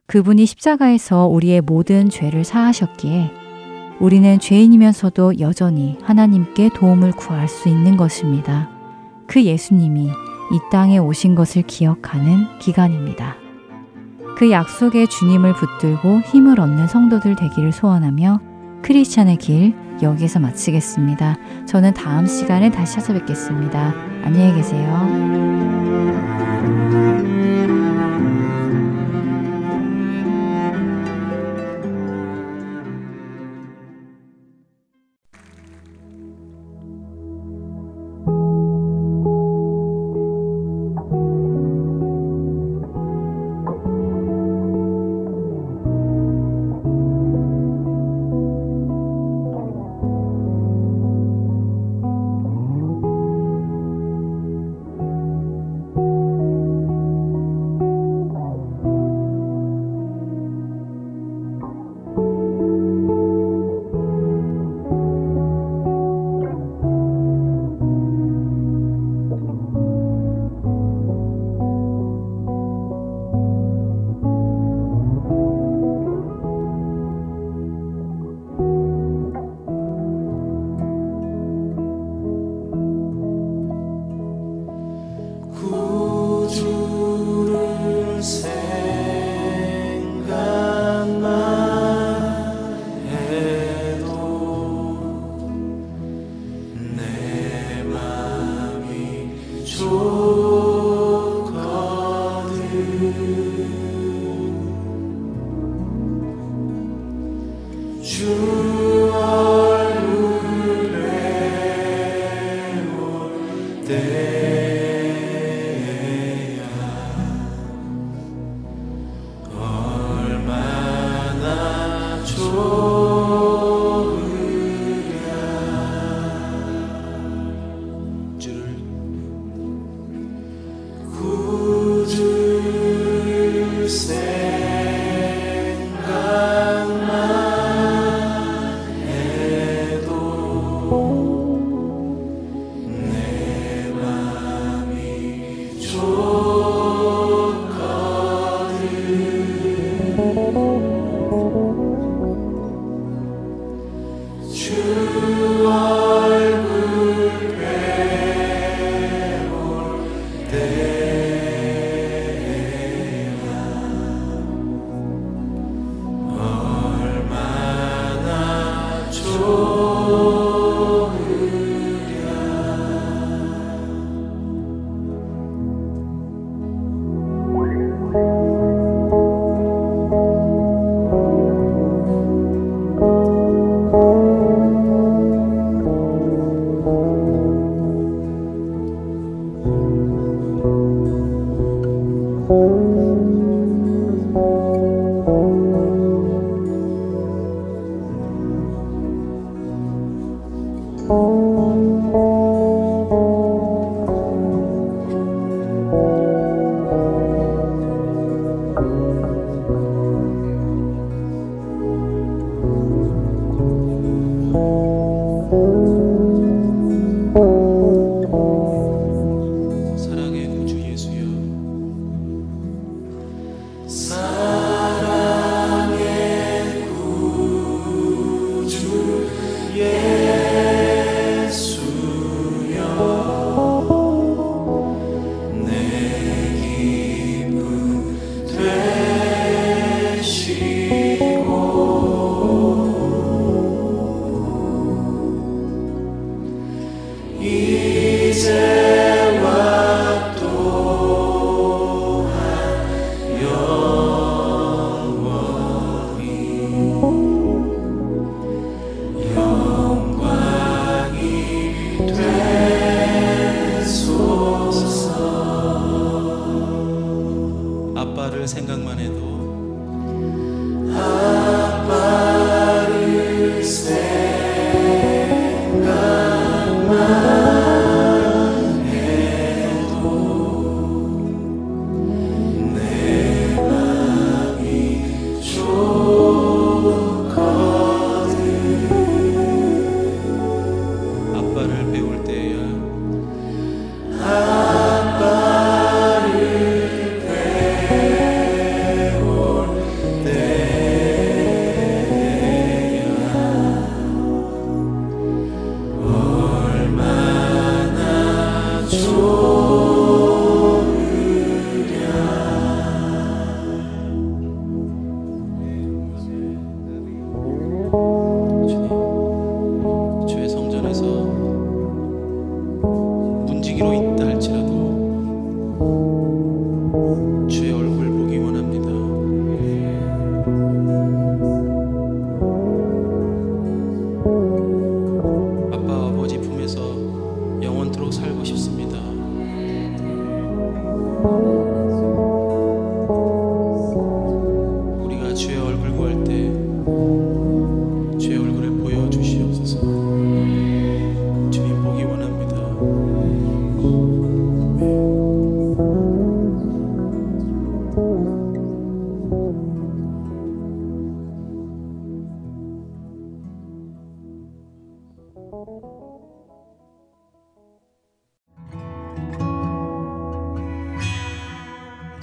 [0.08, 3.30] 그분이 십자가에서 우리의 모든 죄를 사하셨기에
[4.00, 8.70] 우리는 죄인이면서도 여전히 하나님께 도움을 구할 수 있는 것입니다.
[9.28, 13.36] 그 예수님이 이 땅에 오신 것을 기억하는 기간입니다.
[14.38, 18.40] 그 약속의 주님을 붙들고 힘을 얻는 성도들 되기를 소원하며
[18.84, 21.36] 크리스찬의 길 여기서 마치겠습니다.
[21.66, 23.94] 저는 다음 시간에 다시 찾아뵙겠습니다.
[24.24, 26.37] 안녕히 계세요.